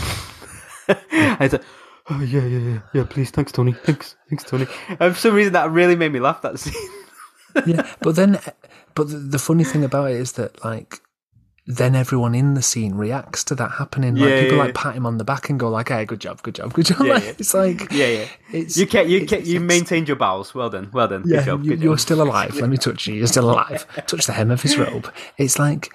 [1.11, 1.63] I said,
[2.09, 3.03] "Oh yeah, yeah, yeah, yeah.
[3.05, 3.73] Please, thanks, Tony.
[3.73, 4.67] Thanks, thanks, Tony."
[4.99, 6.41] And for some reason, that really made me laugh.
[6.41, 6.89] That scene.
[7.65, 8.39] yeah, but then,
[8.95, 10.99] but the, the funny thing about it is that like
[11.71, 14.15] then everyone in the scene reacts to that happening.
[14.15, 16.19] Like Yeah, people yeah, like pat him on the back and go like, "Hey, good
[16.19, 17.33] job, good job, good job." Yeah, Like, yeah.
[17.37, 18.27] It's like yeah, yeah.
[18.51, 20.55] It's you kept, you kept, you maintained your bowels.
[20.55, 21.23] Well done, well done.
[21.27, 21.63] yeah, good job.
[21.63, 21.99] you, good you're job.
[21.99, 22.55] still alive.
[22.55, 23.13] Let me touch you.
[23.13, 23.85] You're still alive.
[24.07, 25.13] touch the hem of his robe.
[25.37, 25.89] It's like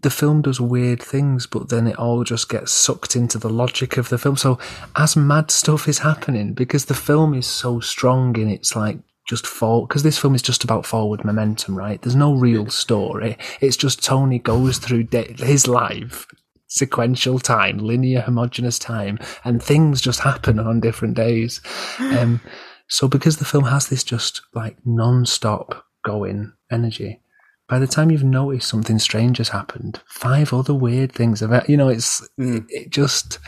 [0.00, 3.96] the film does weird things, but then it all just gets sucked into the logic
[3.96, 4.36] of the film.
[4.36, 4.58] So
[4.94, 9.46] as mad stuff is happening, because the film is so strong in its like just
[9.46, 12.00] forward, because this film is just about forward momentum, right?
[12.02, 13.38] There's no real story.
[13.60, 16.26] It's just Tony goes through de- his life.
[16.66, 21.60] Sequential time, linear, homogeneous time, and things just happen on different days.
[21.98, 22.40] Um,
[22.88, 27.22] so because the film has this just like non-stop going energy,
[27.68, 31.76] by the time you've noticed something strange has happened, five other weird things have, you
[31.78, 33.38] know, it's, it, it just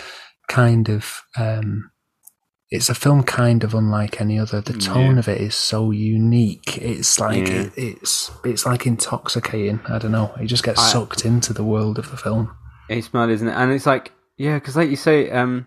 [0.49, 1.91] kind of, um,
[2.71, 4.61] it's a film kind of unlike any other.
[4.61, 5.19] The tone Yeah.
[5.21, 6.79] of it is so unique.
[6.79, 7.55] It's like, Yeah.
[7.63, 9.81] it, it's, it's like intoxicating.
[9.89, 10.33] I don't know.
[10.41, 12.55] You just get I- sucked into the world of the film.
[12.89, 13.53] It's mad, isn't it?
[13.55, 15.67] And it's like, yeah, because like you say, um,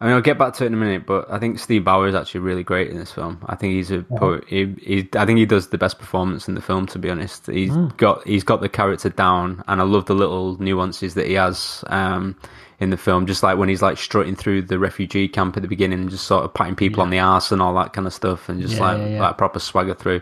[0.00, 2.06] I mean, I'll get back to it in a minute, but I think Steve Bauer
[2.06, 3.38] is actually really great in this film.
[3.46, 4.44] I think he's a poet.
[4.46, 6.86] He, he, I think he does the best performance in the film.
[6.86, 10.56] To be honest, he's got he's got the character down, and I love the little
[10.62, 12.36] nuances that he has um,
[12.80, 13.26] in the film.
[13.26, 16.26] Just like when he's like strutting through the refugee camp at the beginning, and just
[16.26, 18.74] sort of patting people on the ass and all that kind of stuff, and just
[18.76, 19.20] Yeah, like yeah, yeah.
[19.20, 20.20] like proper swagger through.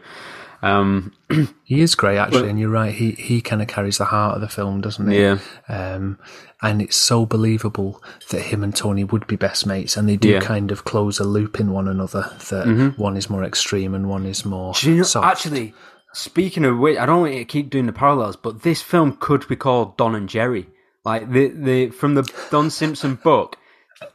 [0.63, 1.13] Um,
[1.65, 2.95] He is great, actually, But- and you're right.
[2.95, 5.21] He he kind of carries the heart of the film, doesn't he?
[5.21, 5.39] Yeah.
[5.69, 6.19] Um,
[6.63, 10.31] and it's so believable that him and Tony would be best mates, and they do
[10.31, 10.41] Yeah.
[10.41, 12.31] kind of close a loop in one another.
[12.49, 12.99] That Mhm.
[12.99, 15.27] one is more extreme and one is more Do you know, soft.
[15.27, 15.75] actually,
[16.15, 19.47] speaking of which, I don't want to keep doing the parallels, but this film could
[19.49, 20.69] be called Don and Jerry.
[21.07, 23.57] Like the the from the Don Simpson book,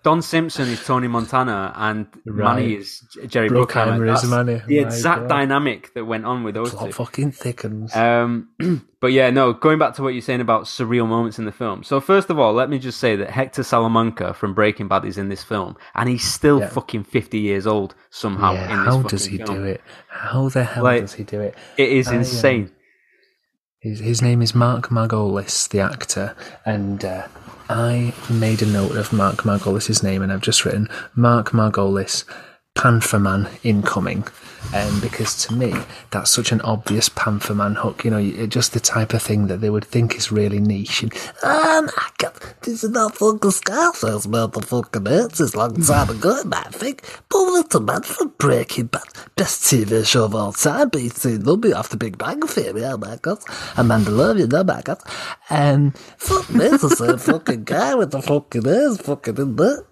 [0.03, 4.13] Don Simpson is Tony Montana and Manny is Jerry Bruckheimer Bruckheimer.
[4.13, 4.61] is Manny.
[4.67, 5.27] The exact God.
[5.29, 6.91] dynamic that went on with those Plot two.
[6.91, 7.95] fucking thickens.
[7.95, 8.49] Um,
[8.99, 9.53] but yeah, no.
[9.53, 11.83] Going back to what you're saying about surreal moments in the film.
[11.83, 15.17] So first of all, let me just say that Hector Salamanca from Breaking Bad is
[15.17, 16.67] in this film, and he's still Yeah.
[16.69, 18.51] fucking 50 years old somehow.
[18.53, 19.55] yeah, in this how does he film.
[19.55, 19.81] do it?
[20.09, 21.55] How the hell Like, does he do it?
[21.77, 22.71] It is I, um, insane.
[23.81, 26.35] His, his name is Mark Margolis, the actor,
[26.67, 27.27] and uh,
[27.67, 32.23] I made a note of Mark Margolis' name, and I've just written Mark Margolis,
[32.75, 34.23] Pantherman incoming,
[34.73, 35.73] um, because to me
[36.09, 38.03] that's such an obvious Pantherman hook.
[38.05, 41.03] You know, just the type of thing that they would think is really niche.
[41.03, 41.13] And,
[41.43, 46.69] um, I got, this is not fucking Scarface, motherfucking It's It's long time ago, I
[46.71, 47.03] think.
[47.29, 49.03] But it's a man from Breaking Bad,
[49.35, 50.89] best TV show of all time.
[50.89, 53.39] BT Lumby off the Big Bang Theory, oh my god.
[53.75, 54.99] And Mandalorian, oh my god.
[55.49, 59.83] Um, fuck me, it's the same fucking guy with the fucking ears fucking in there.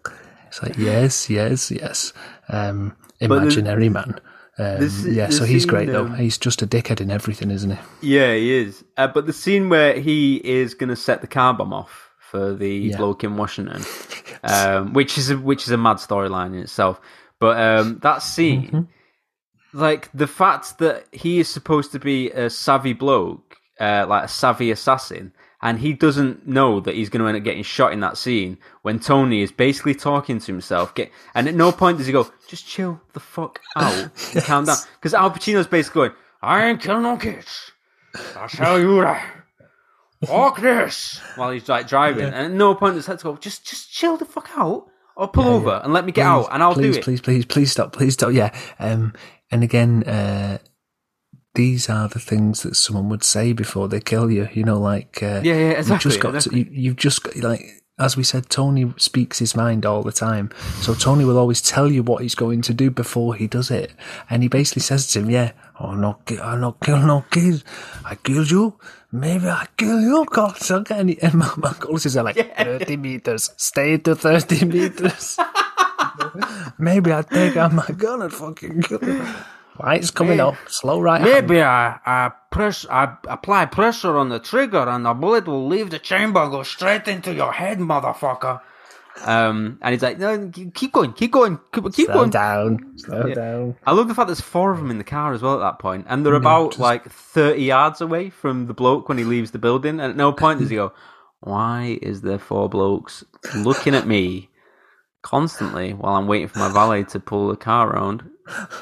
[0.48, 2.12] It's like, yes, yes, yes.
[2.50, 4.20] Um, imaginary man.
[4.58, 6.06] Um, this- yeah, so he's scene, great though.
[6.06, 7.78] um, He's just a dickhead in everything, isn't he?
[8.18, 8.84] Yeah, he is.
[8.98, 12.54] Uh, but the scene where he is going to set the car bomb off for
[12.54, 12.98] the Yeah.
[12.98, 13.84] bloke in Washington,
[14.44, 17.00] um, which is a, which is a mad storyline in itself.
[17.40, 18.82] But um, that scene, Mm-hmm.
[19.80, 24.28] like the fact that he is supposed to be a savvy bloke, uh, like a
[24.28, 25.32] savvy assassin,
[25.62, 28.58] and he doesn't know that he's going to end up getting shot in that scene
[28.82, 30.96] when Tony is basically talking to himself.
[30.96, 33.94] Get and at no point does he go, "Just chill the fuck out,
[34.34, 37.72] and calm down," because Al Pacino's basically going, "I ain't killing no kids.
[38.36, 39.36] I tell you that."
[40.26, 41.20] Fuck this!
[41.36, 43.38] While he's like driving, and at no point does he have to go.
[43.38, 45.82] Just, just chill the fuck out, or pull Yeah, over yeah.
[45.84, 47.04] and let me get Please, out, and I'll please, do it.
[47.06, 47.94] Please, please, please stop.
[47.94, 48.34] Please stop.
[48.34, 48.54] Yeah.
[48.80, 49.14] Um,
[49.50, 50.58] and again, uh,
[51.56, 54.48] these are the things that someone would say before they kill you.
[54.54, 56.64] You know, like uh, Yeah, yeah, You've exactly, just got exactly.
[56.66, 57.62] to, you, you've just got like.
[58.02, 60.52] As we said, Tony speaks his mind all the time.
[60.80, 63.92] So Tony will always tell you what he's going to do before he does it.
[64.30, 67.62] And he basically says to him, yeah, oh, no, ki- I'm not kill no kid.
[68.06, 68.80] I killed you.
[69.12, 70.56] Maybe I kill you, God.
[70.92, 73.50] And, he, and my, my goals is like, 30 meters.
[73.58, 75.38] Stay to 30 meters.
[76.80, 79.26] Maybe I take out my gun and fucking kill you.
[79.80, 80.56] Lights coming May- up.
[80.68, 81.48] Slow right hand.
[81.48, 85.90] Maybe I, I press, I apply pressure on the trigger, and the bullet will leave
[85.90, 88.62] the chamber and go straight into your head, motherfucker.
[89.26, 92.30] Um, and he's like, no, keep going, keep going, keep, keep Slow going.
[92.30, 92.94] down.
[92.98, 93.34] Slow Yeah.
[93.34, 93.76] down.
[93.86, 95.80] I love the fact there's four of them in the car as well at that
[95.80, 99.60] point, and they're about like 30 yards away from the bloke when he leaves the
[99.60, 100.00] building.
[100.00, 100.94] And at no point does he go,
[101.42, 103.26] "Why is there four blokes
[103.56, 104.50] looking at me
[105.22, 108.24] constantly while I'm waiting for my valet to pull the car around?"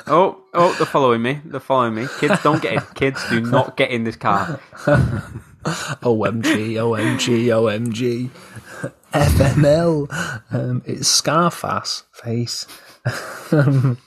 [0.07, 1.41] Oh, oh, they're following me.
[1.45, 2.07] They're following me.
[2.19, 2.81] Kids, don't get in.
[2.95, 4.59] Kids, do not get in this car.
[5.63, 8.29] OMG, OMG, OMG.
[9.13, 10.43] FML.
[10.53, 12.67] Um, it's Scarface face.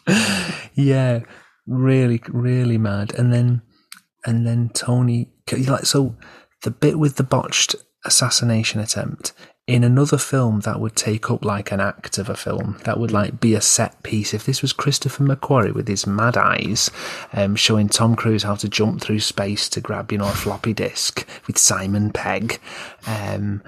[0.75, 1.21] Yeah,
[1.67, 3.13] really, really mad.
[3.15, 3.63] And then,
[4.25, 6.17] and then Tony, like, so
[6.63, 9.33] the bit with the botched assassination attempt
[9.71, 13.11] in another film that would take up like an act of a film that would
[13.13, 16.91] like be a set piece if this was christopher mcquarrie with his mad eyes
[17.33, 20.73] um, showing tom cruise how to jump through space to grab you know a floppy
[20.73, 22.61] disk with simon pegg
[23.07, 23.63] um,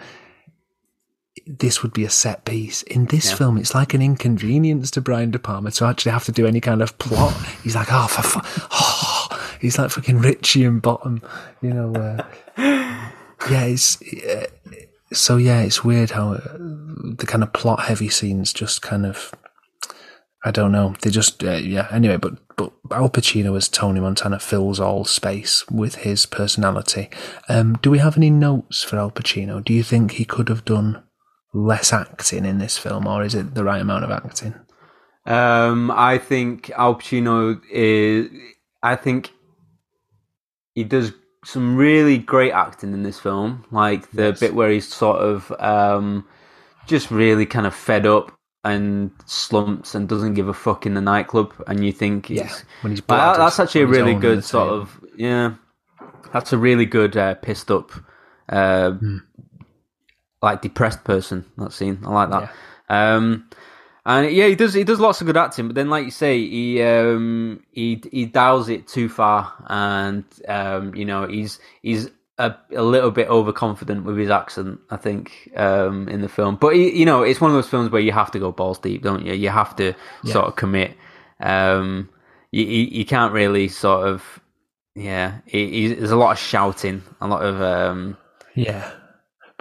[1.46, 2.82] this would be a set piece.
[2.84, 3.36] In this Yeah.
[3.36, 6.60] film, it's like an inconvenience to Brian De Palma to actually have to do any
[6.60, 7.34] kind of plot.
[7.64, 9.48] He's like, oh, for fu- oh.
[9.60, 11.20] he's like fucking Richie and Bottom,
[11.60, 11.92] you know.
[11.94, 12.22] Uh,
[13.50, 14.46] yeah, it's uh,
[15.12, 19.32] so yeah, it's weird how uh, the kind of plot heavy scenes just kind of.
[20.44, 20.96] I don't know.
[21.02, 21.86] They just uh, yeah.
[21.90, 27.10] Anyway, but but Al Pacino as Tony Montana fills all space with his personality.
[27.48, 29.64] Um, do we have any notes for Al Pacino?
[29.64, 31.02] Do you think he could have done
[31.54, 34.54] less acting in this film, or is it the right amount of acting?
[35.26, 38.28] Um, I think Al Pacino is.
[38.82, 39.30] I think
[40.74, 41.12] he does
[41.44, 46.26] some really great acting in this film, like the bit where he's sort of um,
[46.86, 48.32] just really kind of fed up
[48.64, 52.48] and slumps and doesn't give a fuck in the nightclub, and you think, Yeah,
[52.82, 55.54] when he's bladdered that's actually a really good sort of yeah.
[56.32, 57.90] That's a really good uh, pissed up,
[58.48, 59.18] uh, Hmm.
[60.40, 61.44] like depressed person.
[61.58, 62.52] That scene, I like that.
[62.88, 63.48] Um,
[64.04, 64.74] and yeah, he does.
[64.74, 68.26] He does lots of good acting, but then, like you say, he um, he he
[68.26, 74.04] dials it too far, and um, you know, he's he's a, a little bit overconfident
[74.04, 74.80] with his accent.
[74.90, 77.90] I think um, in the film, but he, you know, it's one of those films
[77.90, 79.34] where you have to go balls deep, don't you?
[79.34, 79.94] You have to
[80.24, 80.32] Yeah.
[80.32, 80.96] sort of commit.
[81.40, 82.08] Um,
[82.50, 84.40] you, you you can't really sort of
[84.94, 85.38] yeah.
[85.46, 88.16] He, he, there's a lot of shouting, a lot of um,
[88.54, 88.90] Yeah.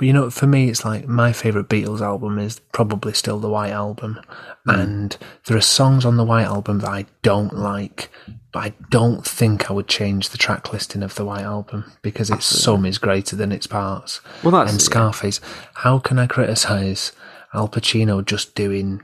[0.01, 3.51] But you know, for me, it's like my favourite Beatles album is probably still the
[3.51, 4.19] White Album.
[4.65, 4.69] Hmm.
[4.71, 8.09] And there are songs on the White Album that I don't like,
[8.51, 12.31] but I don't think I would change the track listing of the White Album because
[12.31, 14.21] its sum is greater than its parts.
[14.41, 15.39] Well, that's- and Scarface.
[15.75, 17.11] How can I criticise
[17.53, 19.03] Al Pacino just doing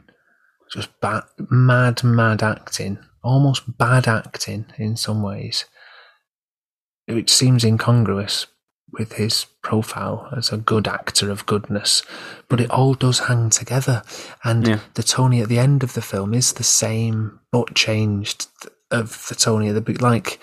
[0.74, 5.66] just bad, mad, mad acting, almost bad acting in some ways,
[7.06, 8.48] which seems incongruous
[8.94, 12.04] with his profile as a good actor of goodness,
[12.48, 14.02] but it all does hang together.
[14.44, 14.80] And Yeah.
[14.94, 18.48] the Tony at the end of the film is the same, but changed
[18.90, 20.40] of the Tony at the be- like.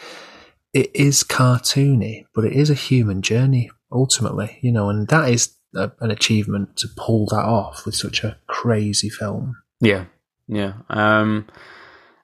[0.74, 5.55] It is cartoony, but it is a human journey ultimately, you know, and that is
[5.76, 9.55] a, an achievement to pull that off with such a crazy film.
[9.80, 10.07] Yeah,
[10.49, 10.72] yeah.
[10.90, 11.47] Um,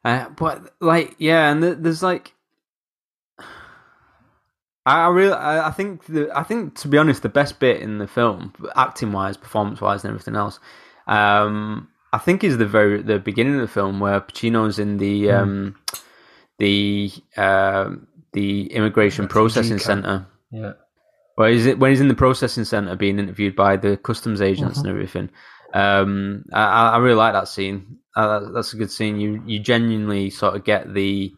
[0.05, 2.35] uh, but like, yeah, and th- there's like,
[4.95, 7.99] I, really, I, I think, the, I think to be honest, the best bit in
[7.99, 10.59] the film, acting wise, performance wise, and everything else,
[11.07, 15.29] um, I think is the very the beginning of the film where Pacino's in the
[15.29, 15.35] Hmm.
[15.35, 15.77] um,
[16.59, 20.27] the um the immigration processing center.
[20.51, 20.73] Yeah.
[21.37, 24.79] Well, is it when he's in the processing center being interviewed by the customs agents
[24.79, 24.81] Mhm.
[24.83, 25.31] and everything?
[25.73, 27.99] Um, I, I really like that scene.
[28.17, 29.21] Uh, that's a good scene.
[29.21, 31.33] You you genuinely sort of get the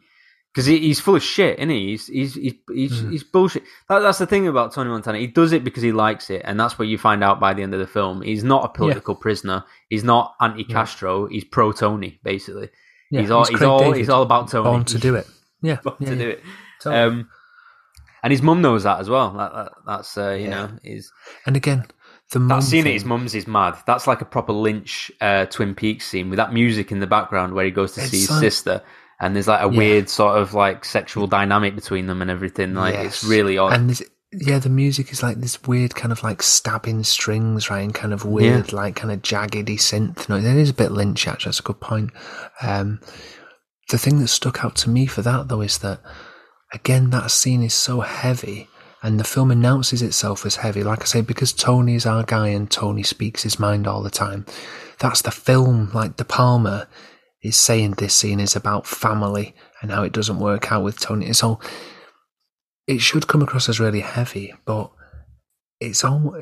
[0.52, 1.88] because he, he's full of shit, isn't he?
[1.90, 3.10] He's he's he's he's, Mm.
[3.12, 3.62] he's bullshit.
[3.88, 5.18] That, that's the thing about Tony Montana.
[5.18, 7.62] He does it because he likes it, and that's what you find out by the
[7.62, 8.22] end of the film.
[8.22, 9.64] He's not a political prisoner.
[9.88, 11.26] He's not anti Castro.
[11.26, 12.68] He's pro Tony, basically.
[13.10, 14.64] Yeah, he's all he's he's all David, he's all about Tony.
[14.64, 15.26] born to do it.
[15.64, 16.22] Yeah, born yeah, to yeah.
[16.22, 16.42] do it.
[16.80, 17.02] Totally.
[17.02, 17.28] Um,
[18.24, 19.30] and his mum knows that as well.
[19.32, 20.50] That, that, that's uh, you Yeah.
[20.50, 21.12] know is
[21.46, 21.84] And again,
[22.32, 23.76] the mum that scene at his mum's is mad.
[23.86, 27.54] That's like a proper Lynch uh, Twin Peaks scene with that music in the background
[27.54, 28.82] where he goes to It's see his like- sister,
[29.22, 29.78] and there's like a Yeah.
[29.78, 32.74] weird sort of like sexual dynamic between them and everything.
[32.74, 33.72] Like it's really odd.
[33.72, 34.02] And this,
[34.32, 37.80] yeah, the music is like this weird kind of like stabbing strings, right?
[37.80, 40.44] And kind of weird, like kind of jaggedy synth noise.
[40.44, 41.50] It is a bit Lynch, actually.
[41.50, 42.10] That's a good point.
[42.62, 43.00] Um,
[43.90, 46.00] the thing that stuck out to me for that, though, is that
[46.72, 48.68] again, that scene is so heavy.
[49.04, 52.48] And the film announces itself as heavy, like I say, because Tony is our guy
[52.48, 54.46] and Tony speaks his mind all the time.
[55.00, 55.90] That's the film.
[55.92, 56.86] Like De Palma
[57.42, 61.26] is saying this scene is about family and how it doesn't work out with Tony.
[61.26, 61.60] It's all.
[62.86, 64.90] it should come across as really heavy, but
[65.80, 66.34] it's all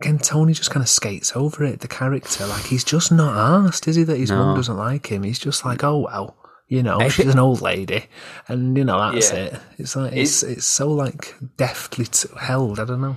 [0.00, 0.18] again.
[0.18, 1.80] Tony just kind of skates over it.
[1.80, 3.36] The character, like he's just not
[3.66, 4.04] asked, is he?
[4.04, 4.38] That his No.
[4.38, 5.22] mum doesn't like him.
[5.22, 6.36] He's just like, oh well,
[6.68, 8.06] you know, I she's an old lady,
[8.48, 9.36] and you know that's Yeah.
[9.38, 9.60] it.
[9.78, 12.78] It's like it's it's so like deftly t- held.
[12.80, 13.16] I don't know.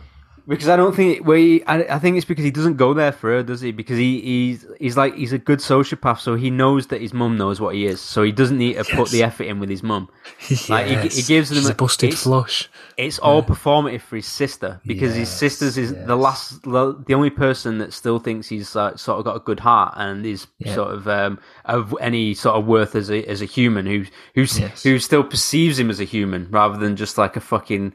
[0.49, 1.63] Because I don't think we.
[1.65, 3.71] I, I think it's because he doesn't go there for her, does he?
[3.71, 7.37] Because he, he's he's like he's a good sociopath, so he knows that his mum
[7.37, 9.83] knows what he is, so he doesn't need to put the effort in with his
[9.83, 10.09] mum.
[10.69, 12.67] Like he, he gives them She's a busted it's- flush.
[12.97, 17.13] It's all performative for his sister because his Yes, sister's is the last, the the
[17.13, 20.47] only person that still thinks he's uh, sort of got a good heart and is
[20.57, 20.73] Yeah.
[20.75, 24.59] sort of um, of any sort of worth as a as a human who who's
[24.59, 24.83] Yes.
[24.83, 27.93] who still perceives him as a human rather than just like a fucking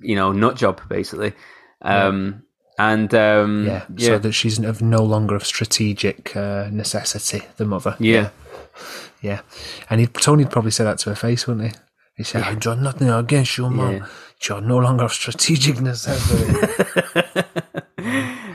[0.00, 1.32] you know nut job basically.
[1.82, 2.44] Um,
[2.78, 7.42] And um, Yeah, yeah, so that she's of no longer of strategic uh, necessity.
[7.56, 7.96] The mother.
[7.98, 8.30] Yeah.
[9.20, 9.40] yeah,
[9.90, 11.80] and he Tony'd probably say that to her face, wouldn't he?
[12.16, 13.96] He said, "I've done nothing against your mum.
[13.96, 14.06] Yeah.
[14.48, 16.52] You're no longer of strategic necessity."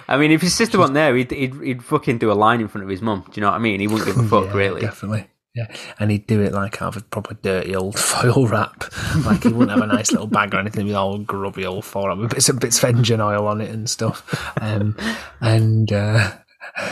[0.10, 2.68] I mean, if his sister wasn't there, he'd, he'd he'd fucking do a line in
[2.68, 3.24] front of his mum.
[3.26, 3.80] Do you know what I mean?
[3.80, 4.82] He wouldn't give a fuck, Yeah, really.
[4.82, 5.28] Definitely.
[5.58, 8.84] Yeah, and he'd do it like out of a proper dirty old foil wrap.
[9.26, 12.10] Like he wouldn't have a nice little bag or anything with all grubby old foil
[12.10, 14.53] wrap with bits of bits of engine oil on it and stuff.
[14.62, 14.95] Um,
[15.41, 16.32] and uh,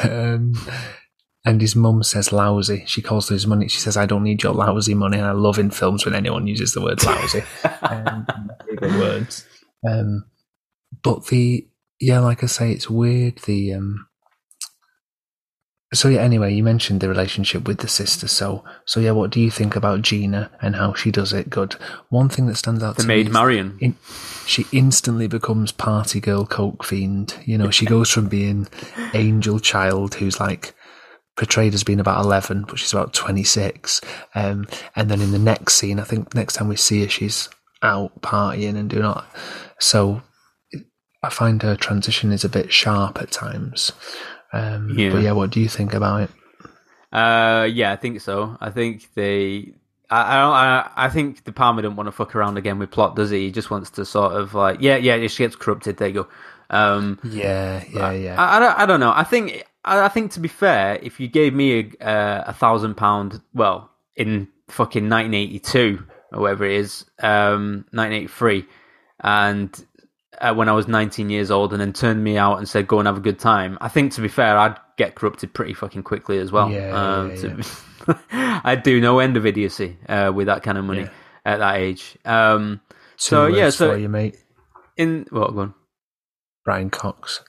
[0.03, 0.53] um,
[1.45, 2.84] and his mum says lousy.
[2.88, 3.68] She calls for his money.
[3.68, 6.47] She says, "I don't need your lousy money." And I love in films when anyone
[6.47, 7.43] uses the word lousy.
[7.84, 8.26] um,
[8.68, 9.45] favorite words.
[9.88, 10.26] Um,
[11.03, 11.68] but the
[11.99, 13.38] yeah, like I say, it's weird.
[13.45, 14.07] The um,
[15.94, 16.20] so yeah.
[16.22, 18.28] Anyway, you mentioned the relationship with the sister.
[18.28, 21.50] So so yeah, what do you think about Gina and how she does it?
[21.50, 21.74] Good.
[22.10, 23.78] One thing that stands out The to maid me Marion.
[23.80, 23.96] in-
[24.48, 27.36] she instantly becomes party girl, coke fiend.
[27.46, 28.68] You know, she goes from being
[29.16, 30.76] angel child, who's like
[31.36, 34.02] portrayed as being about 11, but she's about 26.
[34.36, 37.50] Um, and then in the next scene, I think next time we see her, she's
[37.82, 39.24] out partying and doing all.
[39.80, 40.22] So
[41.24, 43.92] I find her transition is a bit sharp at times.
[44.56, 45.12] Um, Yeah.
[45.12, 46.30] But yeah, what do you think about it?
[47.12, 48.58] Uh, yeah, I think so.
[48.60, 49.74] I think they.
[50.10, 52.91] I I, don't, I I think De Palma don't want to fuck around again with
[52.91, 53.45] plot, does he?
[53.45, 55.97] He just wants to sort of like, yeah, yeah, she gets corrupted.
[55.97, 56.28] There you go.
[56.70, 58.36] Um, Yeah, yeah, yeah.
[58.41, 59.14] I, I, don't, I don't know.
[59.16, 62.53] I think I, I think to be fair, if you gave me a, uh, a
[62.53, 66.03] thousand pound, well, in fucking 1982
[66.34, 68.66] or whatever it is, um, 1983,
[69.22, 69.86] and
[70.42, 73.00] uh, when I was 19 years old, and then turned me out and said go
[73.00, 76.04] and have a good time, I think to be fair, I'd get corrupted pretty fucking
[76.04, 76.70] quickly as well.
[76.72, 78.20] Yeah, um, yeah, to-
[78.64, 81.10] I'd do no end of idiocy uh, with that kind of money Yeah.
[81.46, 82.18] at that age.
[82.26, 82.82] Um,
[83.18, 84.38] so yeah, so you, mate.
[84.98, 85.74] in what go on.
[86.64, 87.42] Brian Cox.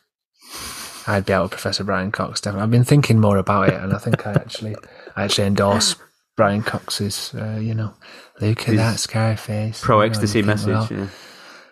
[1.08, 2.40] I'd be out with Professor Brian Cox.
[2.40, 2.64] Definitely.
[2.64, 4.74] I've been thinking more about it, and I think I actually,
[5.14, 5.94] I actually endorse
[6.36, 7.32] Brian Cox's.
[7.34, 7.94] Uh, you know,
[8.40, 9.80] look at that Scarface.
[9.80, 10.68] pro ecstasy message.
[10.68, 11.06] well, yeah.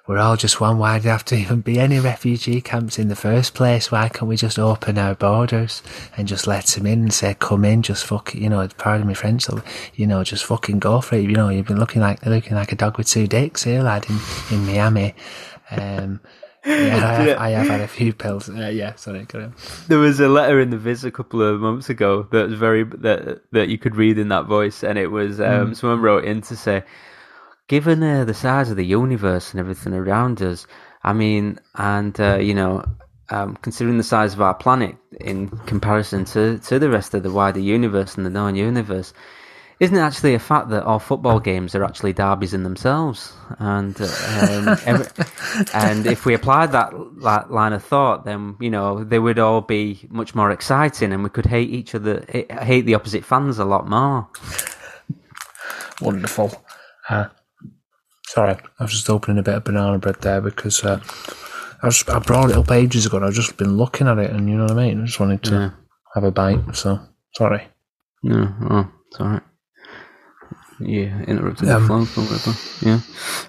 [0.06, 0.76] We're all just one.
[0.76, 3.90] Why do there have to even be any refugee camps in the first place?
[3.90, 5.82] Why can't we just open our borders
[6.16, 9.14] and just let them in and say, "Come in, just fuck," you know, pardon me
[9.14, 9.46] French,
[9.94, 11.22] you know, just fucking go for it.
[11.22, 14.04] You know, you've been looking like looking like a dog with two dicks here, lad,
[14.10, 14.18] in,
[14.50, 15.14] in Miami.
[15.70, 16.20] Um,
[16.66, 18.50] yeah, I have, I have had a few pills.
[18.50, 19.26] Uh, yeah, sorry.
[19.88, 22.84] There was a letter in the Viz a couple of months ago that was very
[22.84, 25.76] that that you could read in that voice, and it was um, Mm.
[25.76, 26.84] someone wrote in to say,
[27.68, 30.66] given uh, the size of the universe and everything around us,
[31.02, 32.84] I mean, and uh, you know,
[33.30, 37.30] um, considering the size of our planet in comparison to to the rest of the
[37.30, 39.12] wider universe and the known universe.
[39.80, 43.32] Isn't it actually a fact that all football games are actually derbies in themselves?
[43.58, 45.06] And um, every,
[45.74, 46.92] and if we applied that,
[47.22, 51.24] that line of thought, then you know they would all be much more exciting, and
[51.24, 52.24] we could hate each other,
[52.62, 54.28] hate the opposite fans a lot more.
[56.00, 56.52] Wonderful.
[57.08, 57.26] Uh,
[58.28, 61.00] sorry, I was just opening a bit of banana bread there because uh,
[61.82, 64.30] I, was, I brought it up ages ago and I've just been looking at it
[64.30, 65.02] and you know what I mean?
[65.02, 65.70] I just wanted to Yeah.
[66.14, 67.00] have a bite, so
[67.36, 67.68] sorry.
[68.22, 69.42] No, oh, it's all right.
[70.80, 72.56] Yeah, interrupted Um, the flow or whatever.
[72.82, 73.00] Yeah,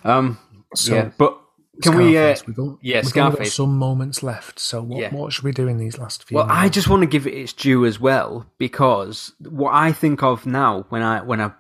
[0.04, 0.38] um,
[0.76, 1.40] So, yeah, but
[1.82, 2.18] can we?
[2.18, 3.54] Uh, we've got, yeah, got Scarface.
[3.56, 5.14] some moments left, so what, Yeah.
[5.14, 7.34] what should we do in these last few Well, I just want to give it
[7.34, 11.52] its due as well because what I think of now when I when I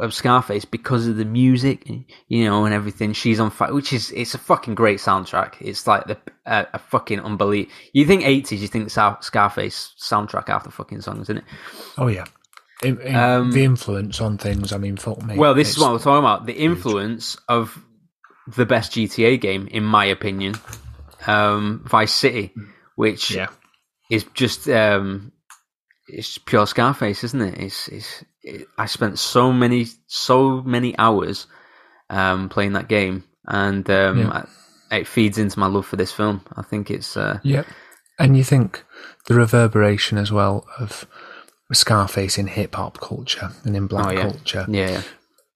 [0.00, 1.86] of Scarface because of the music,
[2.28, 3.12] you know, and everything.
[3.12, 5.54] She's on fire, which is it's a fucking great soundtrack.
[5.60, 6.16] It's like the
[6.46, 7.72] uh, a fucking unbelievable.
[7.92, 11.44] You think eighties, you think Scar- Scarface soundtrack after fucking songs, isn't it?
[11.98, 12.24] Oh, yeah.
[12.84, 15.36] Um, the influence on things, I mean, fuck me.
[15.36, 16.46] Well, this is what we're talking about.
[16.46, 17.78] The influence of
[18.56, 20.54] the best GTA game, in my opinion,
[21.28, 22.52] um, Vice City,
[22.96, 23.48] which Yeah.
[24.10, 25.30] is just um,
[26.08, 27.58] it's pure Scarface, isn't it?
[27.58, 28.26] It's, it's it,
[28.76, 31.46] I spent so many so many hours
[32.10, 34.44] um, playing that game, and um, Yeah.
[34.90, 36.44] I, it feeds into my love for this film.
[36.56, 37.66] I think it's uh, Yep.
[38.18, 38.84] And you think
[39.26, 41.06] the reverberation as well of
[41.72, 44.22] Scarface in hip hop culture and in black oh, yeah.
[44.22, 44.66] culture.
[44.68, 45.02] Yeah, yeah.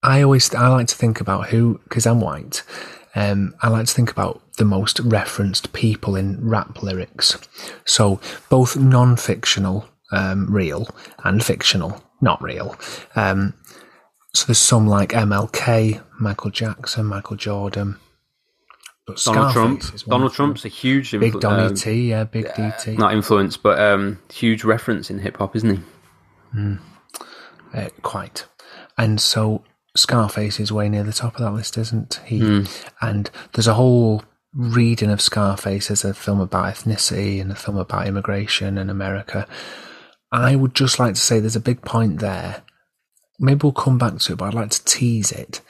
[0.01, 2.63] I always I like to think about who because I'm white.
[3.15, 7.37] Um, I like to think about the most referenced people in rap lyrics.
[7.85, 8.19] So
[8.49, 10.87] both non-fictional, um, real,
[11.23, 12.75] and fictional, not real.
[13.15, 13.53] Um,
[14.33, 17.97] so there's some like MLK, Michael Jackson, Michael Jordan.
[19.05, 19.83] But Donald Trump.
[20.05, 20.33] Donald.
[20.33, 21.33] Trump's a huge influence.
[21.33, 22.97] Big influ- Donny um, T, yeah, Big DT.
[22.97, 26.77] not influence, but um, huge reference in hip hop, isn't he?
[27.73, 28.45] Uh, quite.
[28.97, 29.63] And so
[29.95, 32.39] Scarface is way near the top of that list, isn't he?
[32.39, 32.87] Mm.
[33.01, 34.23] And there's a whole
[34.53, 39.47] reading of Scarface as a film about ethnicity and a film about immigration in America.
[40.31, 42.63] I would just like to say there's a big point there.
[43.39, 45.61] Maybe we'll come back to it, but I'd like to tease it.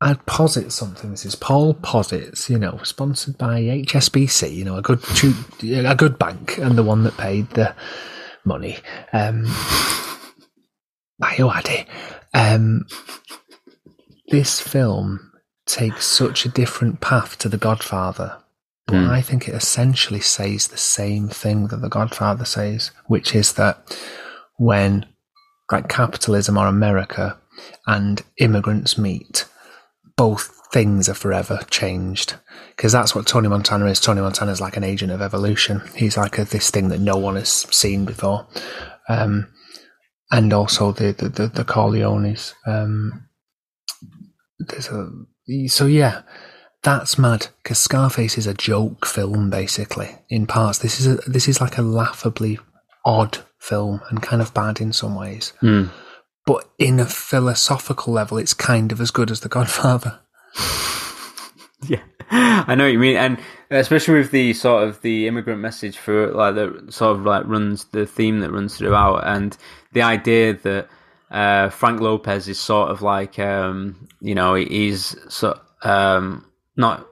[0.00, 1.10] I'd posit something.
[1.10, 5.02] This is Paul Posits, you know, sponsored by HSBC, you know, a good
[5.64, 7.74] a good bank and the one that paid the
[8.44, 8.78] money.
[9.12, 9.44] Um,
[11.22, 11.86] Ayoade.
[12.32, 12.86] Um,
[14.28, 15.32] this film
[15.66, 18.38] takes such a different path to The Godfather,
[18.88, 19.10] but Mm.
[19.10, 23.96] I think it essentially says the same thing that The Godfather says, which is that
[24.56, 25.04] when
[25.70, 27.38] like capitalism or America
[27.86, 29.44] and immigrants meet,
[30.16, 32.36] both things are forever changed.
[32.76, 34.00] Because that's what Tony Montana is.
[34.00, 35.82] Tony Montana is like an agent of evolution.
[35.94, 38.46] He's like a, this thing that no one has seen before.
[39.08, 39.48] Um,
[40.30, 42.54] and also the, the, the, the Corleones.
[42.66, 43.28] Um,
[44.58, 45.10] there's a,
[45.68, 46.22] so yeah,
[46.82, 50.78] that's mad because Scarface is a joke film basically in parts.
[50.78, 52.58] This is a, this is like a laughably
[53.04, 55.52] odd film and kind of bad in some ways.
[55.62, 55.90] Mm.
[56.46, 60.20] But in a philosophical level, it's kind of as good as The Godfather.
[61.86, 62.00] Yeah,
[62.30, 63.38] I know what you mean, and
[63.70, 67.84] especially with the sort of the immigrant message for like that sort of like runs
[67.86, 69.56] the theme that runs throughout, and
[69.92, 70.88] the idea that
[71.30, 76.44] uh, Frank Lopez is sort of like um, you know he's so um,
[76.78, 77.06] not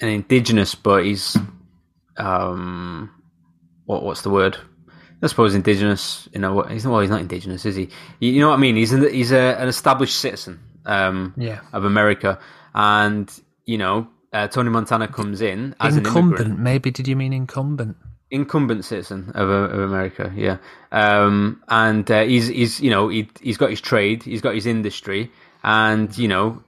[0.00, 1.36] an indigenous, but he's
[2.16, 3.10] um,
[3.84, 4.56] what what's the word?
[5.22, 6.28] I suppose indigenous.
[6.32, 6.92] You know, he's not.
[6.92, 7.90] well, he's not indigenous, is he?
[8.20, 8.76] You, know what I mean?
[8.76, 11.60] He's an, he's a, an established citizen um, Yeah.
[11.72, 12.38] of America,
[12.74, 13.30] and
[13.66, 17.96] you know, uh, Tony Montana comes in as incumbent, maybe did you mean incumbent?
[18.32, 20.58] incumbent citizen of, of America, yeah.
[20.92, 24.66] Um, and uh, he's he's you know he he's got his trade, he's got his
[24.66, 25.30] industry,
[25.62, 26.62] and you know.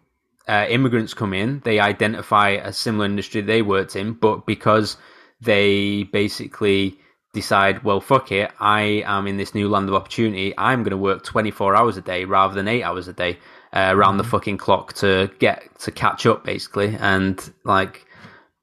[0.48, 4.96] Uh, immigrants come in, they identify a similar industry they worked in, but because
[5.40, 6.98] they basically
[7.32, 10.52] decide, well, fuck it, I am in this new land of opportunity.
[10.58, 13.38] I'm going to work 24 hours a day rather than eight hours a day
[13.72, 18.06] uh, around the fucking clock to get to catch up, basically, and like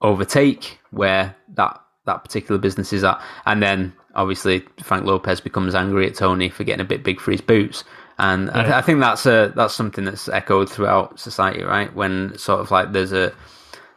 [0.00, 3.20] overtake where that that particular business is at.
[3.46, 7.30] And then obviously Frank Lopez becomes angry at Tony for getting a bit big for
[7.30, 7.84] his boots.
[8.20, 11.92] And I, th- I think that's a that's something that's echoed throughout society, right?
[11.94, 13.32] When sort of like there's a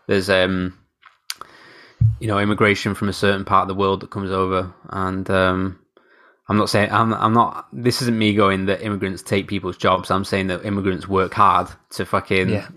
[0.08, 0.78] there's um
[2.20, 5.80] you know immigration from a certain part of the world that comes over and um
[6.48, 10.10] I'm not saying I'm I'm not this isn't me going that immigrants take people's jobs
[10.10, 12.68] I'm saying that immigrants work hard to fucking Yeah.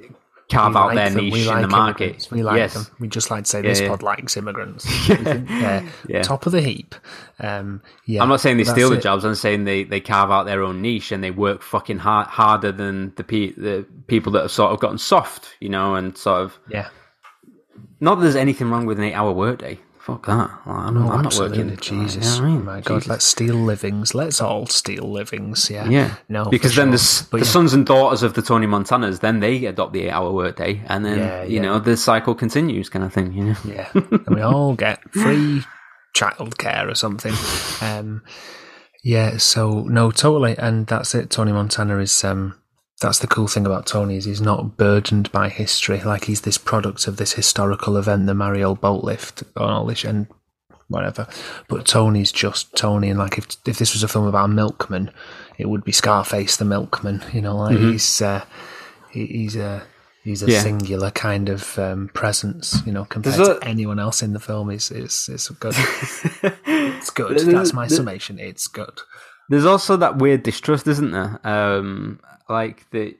[0.50, 2.74] Carve We out like their them, niche we in the market immigrants, We like yes
[2.74, 2.86] them.
[3.00, 3.88] We just like to say Yeah, this yeah.
[3.88, 5.08] pod likes immigrants.
[5.08, 5.88] yeah.
[6.08, 6.22] Yeah.
[6.22, 6.94] Top of the heap.
[7.40, 8.22] Um, yeah.
[8.22, 9.02] I'm not saying they steal the it.
[9.02, 9.24] jobs.
[9.24, 12.70] I'm saying they, they carve out their own niche and they work fucking hard, harder
[12.72, 16.42] than the pe- the people that have sort of gotten soft, you know, and sort
[16.42, 16.88] of Yeah.
[18.00, 19.78] not that there's anything wrong with an eight hour workday.
[20.06, 20.36] Fuck that.
[20.36, 21.76] Like, I'm, not, I'm not working.
[21.78, 22.38] Jesus.
[22.38, 22.60] Know what I mean?
[22.60, 22.94] Oh my God.
[22.98, 23.08] Jesus.
[23.08, 24.14] Let's steal livings.
[24.14, 25.68] Let's all steal livings.
[25.68, 25.88] Yeah.
[25.88, 26.44] Yeah, No.
[26.44, 27.26] because then the, sure.
[27.28, 27.50] But the yeah.
[27.50, 31.18] sons and daughters of the Tony Montanas, then they adopt the eight-hour workday, and then
[31.18, 31.62] Yeah, you yeah.
[31.62, 33.32] know the cycle continues, kind of thing.
[33.32, 33.88] You know, Yeah.
[33.94, 35.64] and we all get free
[36.14, 37.34] childcare or something.
[37.82, 38.22] Um,
[39.02, 39.38] yeah.
[39.38, 40.56] So no, totally.
[40.56, 41.30] And that's it.
[41.30, 42.22] Tony Montana is.
[42.24, 42.54] Um,
[43.00, 46.00] that's the cool thing about Tony is he's not burdened by history.
[46.02, 50.04] Like he's this product of this historical event, the Mariel boat lift, and all this,
[50.04, 50.26] and
[50.88, 51.26] whatever.
[51.68, 55.10] But Tony's just Tony, and like if if this was a film about a milkman,
[55.58, 57.22] it would be Scarface the milkman.
[57.32, 57.92] You know, like Mhm.
[57.92, 58.44] he's uh,
[59.10, 59.82] he, he's a
[60.24, 60.62] he's a Yeah.
[60.62, 62.80] singular kind of um, presence.
[62.86, 65.74] You know, compared to anyone else in the film, is is is good.
[66.66, 67.38] it's good.
[67.40, 68.38] That's my summation.
[68.38, 69.00] It's good.
[69.50, 71.40] there's also that weird distrust, isn't there?
[71.44, 73.16] Um, like the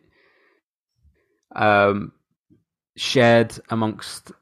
[1.54, 2.12] um
[2.96, 4.32] shared amongst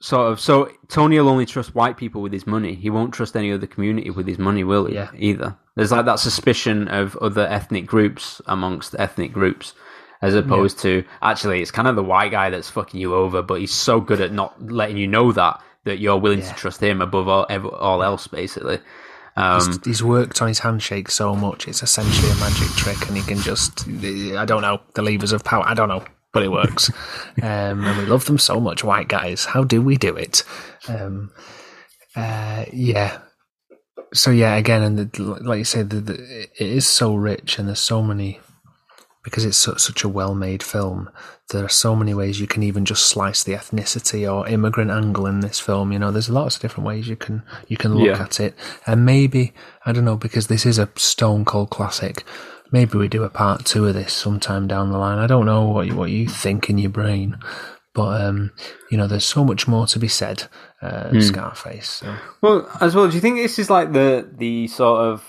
[0.00, 0.40] sort of.
[0.40, 2.74] So Tony will only trust white people with his money.
[2.74, 4.94] He won't trust any other community with his money, will he?
[4.94, 5.10] Yeah.
[5.16, 5.56] Either.
[5.76, 9.74] There's like that suspicion of other ethnic groups amongst ethnic groups.
[10.22, 13.60] As opposed to actually, it's kind of the white guy that's fucking you over, but
[13.60, 16.48] he's so good at not letting you know that that you're willing Yeah.
[16.48, 17.44] to trust him above all
[17.78, 18.78] all else, basically.
[19.36, 23.16] Um, He's, he's worked on his handshake so much; it's essentially a magic trick, and
[23.16, 25.64] he can just—I don't know the levers of power.
[25.66, 26.90] I don't know, but it works.
[27.42, 29.44] um, and we love them so much, white guys.
[29.44, 30.44] How do we do it?
[30.88, 31.32] Um,
[32.14, 33.18] uh, yeah.
[34.12, 37.66] So yeah, again, and the, like you said, the, the, it is so rich, and
[37.66, 38.40] there's so many
[39.24, 41.08] because it's such a well-made film.
[41.50, 45.26] There are so many ways you can even just slice the ethnicity or immigrant angle
[45.26, 45.92] in this film.
[45.92, 48.22] You know, there's lots of different ways you can you can look Yeah.
[48.22, 48.54] at it,
[48.86, 49.52] and maybe
[49.86, 52.24] I don't know because this is a stone cold classic.
[52.72, 55.18] maybe we do a part two of this sometime down the line.
[55.18, 57.38] I don't know what you, what you think in your brain,
[57.94, 58.50] but um,
[58.90, 60.44] you know, there's so much more to be said.
[60.82, 61.20] Uh, Hmm.
[61.20, 61.88] Scarface.
[61.88, 62.16] So.
[62.42, 65.22] Well, as well, do you think this is like the the sort of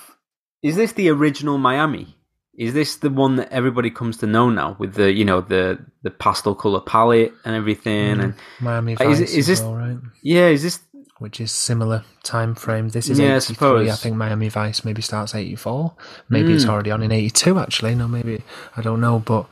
[0.63, 2.17] is this the original Miami?
[2.57, 5.77] Is this the one that everybody comes to know now with the you know the
[6.03, 8.19] the pastel color palette and everything?
[8.21, 9.97] And Miami is, Vice is as this well, right?
[10.23, 10.47] yeah?
[10.47, 10.79] Is this
[11.19, 12.89] Which is similar time frame.
[12.89, 13.39] This is Yeah, I 83.
[13.39, 14.01] I, suppose.
[14.01, 15.95] think Miami Vice maybe starts 84.
[16.29, 16.69] Maybe it's Mm.
[16.69, 17.95] already on in 82, actually.
[17.95, 18.41] No, maybe,
[18.75, 19.47] I don't know, but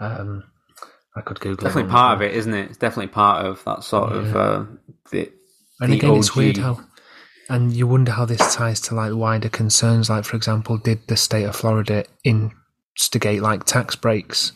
[0.00, 0.42] um,
[1.16, 1.92] I could Google definitely it.
[1.92, 2.68] part of it, isn't it?
[2.70, 4.64] It's definitely part of that sort of uh,
[5.12, 5.30] the.
[5.80, 6.80] And the again, it's weird how,
[7.48, 10.08] and you wonder how this ties to like wider concerns.
[10.10, 14.52] Like, for example, did the state of Florida instigate like tax breaks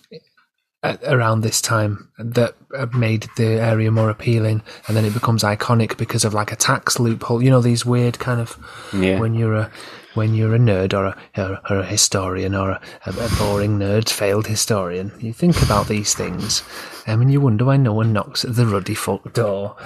[0.82, 2.54] at, around this time that
[2.94, 6.98] made the area more appealing, and then it becomes iconic because of like a tax
[6.98, 7.42] loophole.
[7.42, 8.56] You know, these weird kind of
[8.92, 9.18] Yeah.
[9.18, 9.70] when you're a
[10.14, 14.08] when you're a nerd or a, or, or a historian or a, a boring nerd,
[14.08, 16.62] failed historian, you think about these things,
[17.08, 19.76] um, and you wonder why no one knocks at the ruddy fuck door.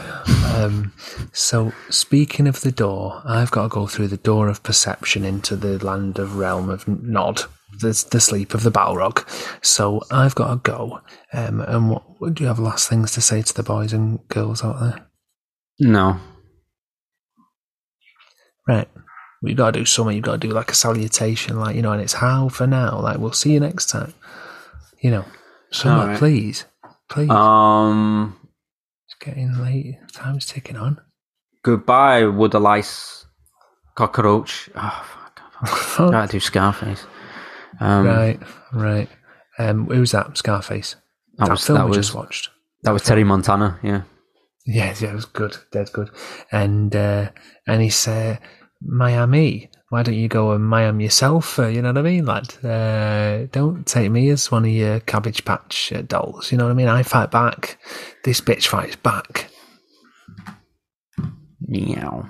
[0.54, 0.92] Um,
[1.32, 5.56] so, speaking of the door, I've got to go through the door of perception into
[5.56, 7.42] the land of realm of Nod,
[7.80, 9.24] the, the sleep of the Balrog.
[9.64, 11.00] So, I've got to go.
[11.32, 14.64] Um, and what, do you have last things to say to the boys and girls
[14.64, 15.06] out there?
[15.80, 16.18] No.
[18.68, 18.88] Right.
[19.40, 20.14] Well, you got to do something.
[20.14, 23.00] You've got to do like a salutation, like you know, and it's how for now.
[23.00, 24.14] Like we'll see you next time.
[25.00, 25.24] You know,
[25.84, 26.18] All right.
[26.18, 26.64] please,
[27.12, 27.30] please.
[27.30, 28.36] Um.
[29.06, 29.96] it's getting late.
[30.12, 31.00] Time's ticking on.
[31.62, 33.24] Goodbye, Woodalice
[33.94, 34.68] cockroach.
[34.74, 35.04] Oh,
[35.66, 36.10] fuck.
[36.10, 37.04] To do Scarface.
[37.80, 38.40] Um, right,
[38.72, 39.08] right.
[39.58, 40.36] Um, who was that?
[40.36, 40.96] Scarface.
[41.38, 42.50] That That, was- film that we was- just watched.
[42.82, 43.78] That was Terry Montana.
[43.82, 44.02] Yeah.
[44.66, 45.56] Yeah, yeah, it was good.
[45.72, 46.10] Dead good.
[46.50, 47.30] And uh,
[47.66, 48.38] and he said,
[48.80, 49.70] Miami.
[49.92, 51.58] Why don't you go and Miami yourself?
[51.58, 52.64] Uh, you know what I mean, lad?
[52.64, 56.50] Uh, don't take me as one of your Cabbage Patch uh, dolls.
[56.50, 56.88] You know what I mean?
[56.88, 57.78] I fight back.
[58.24, 59.50] This bitch fights back.
[61.60, 62.26] Meow.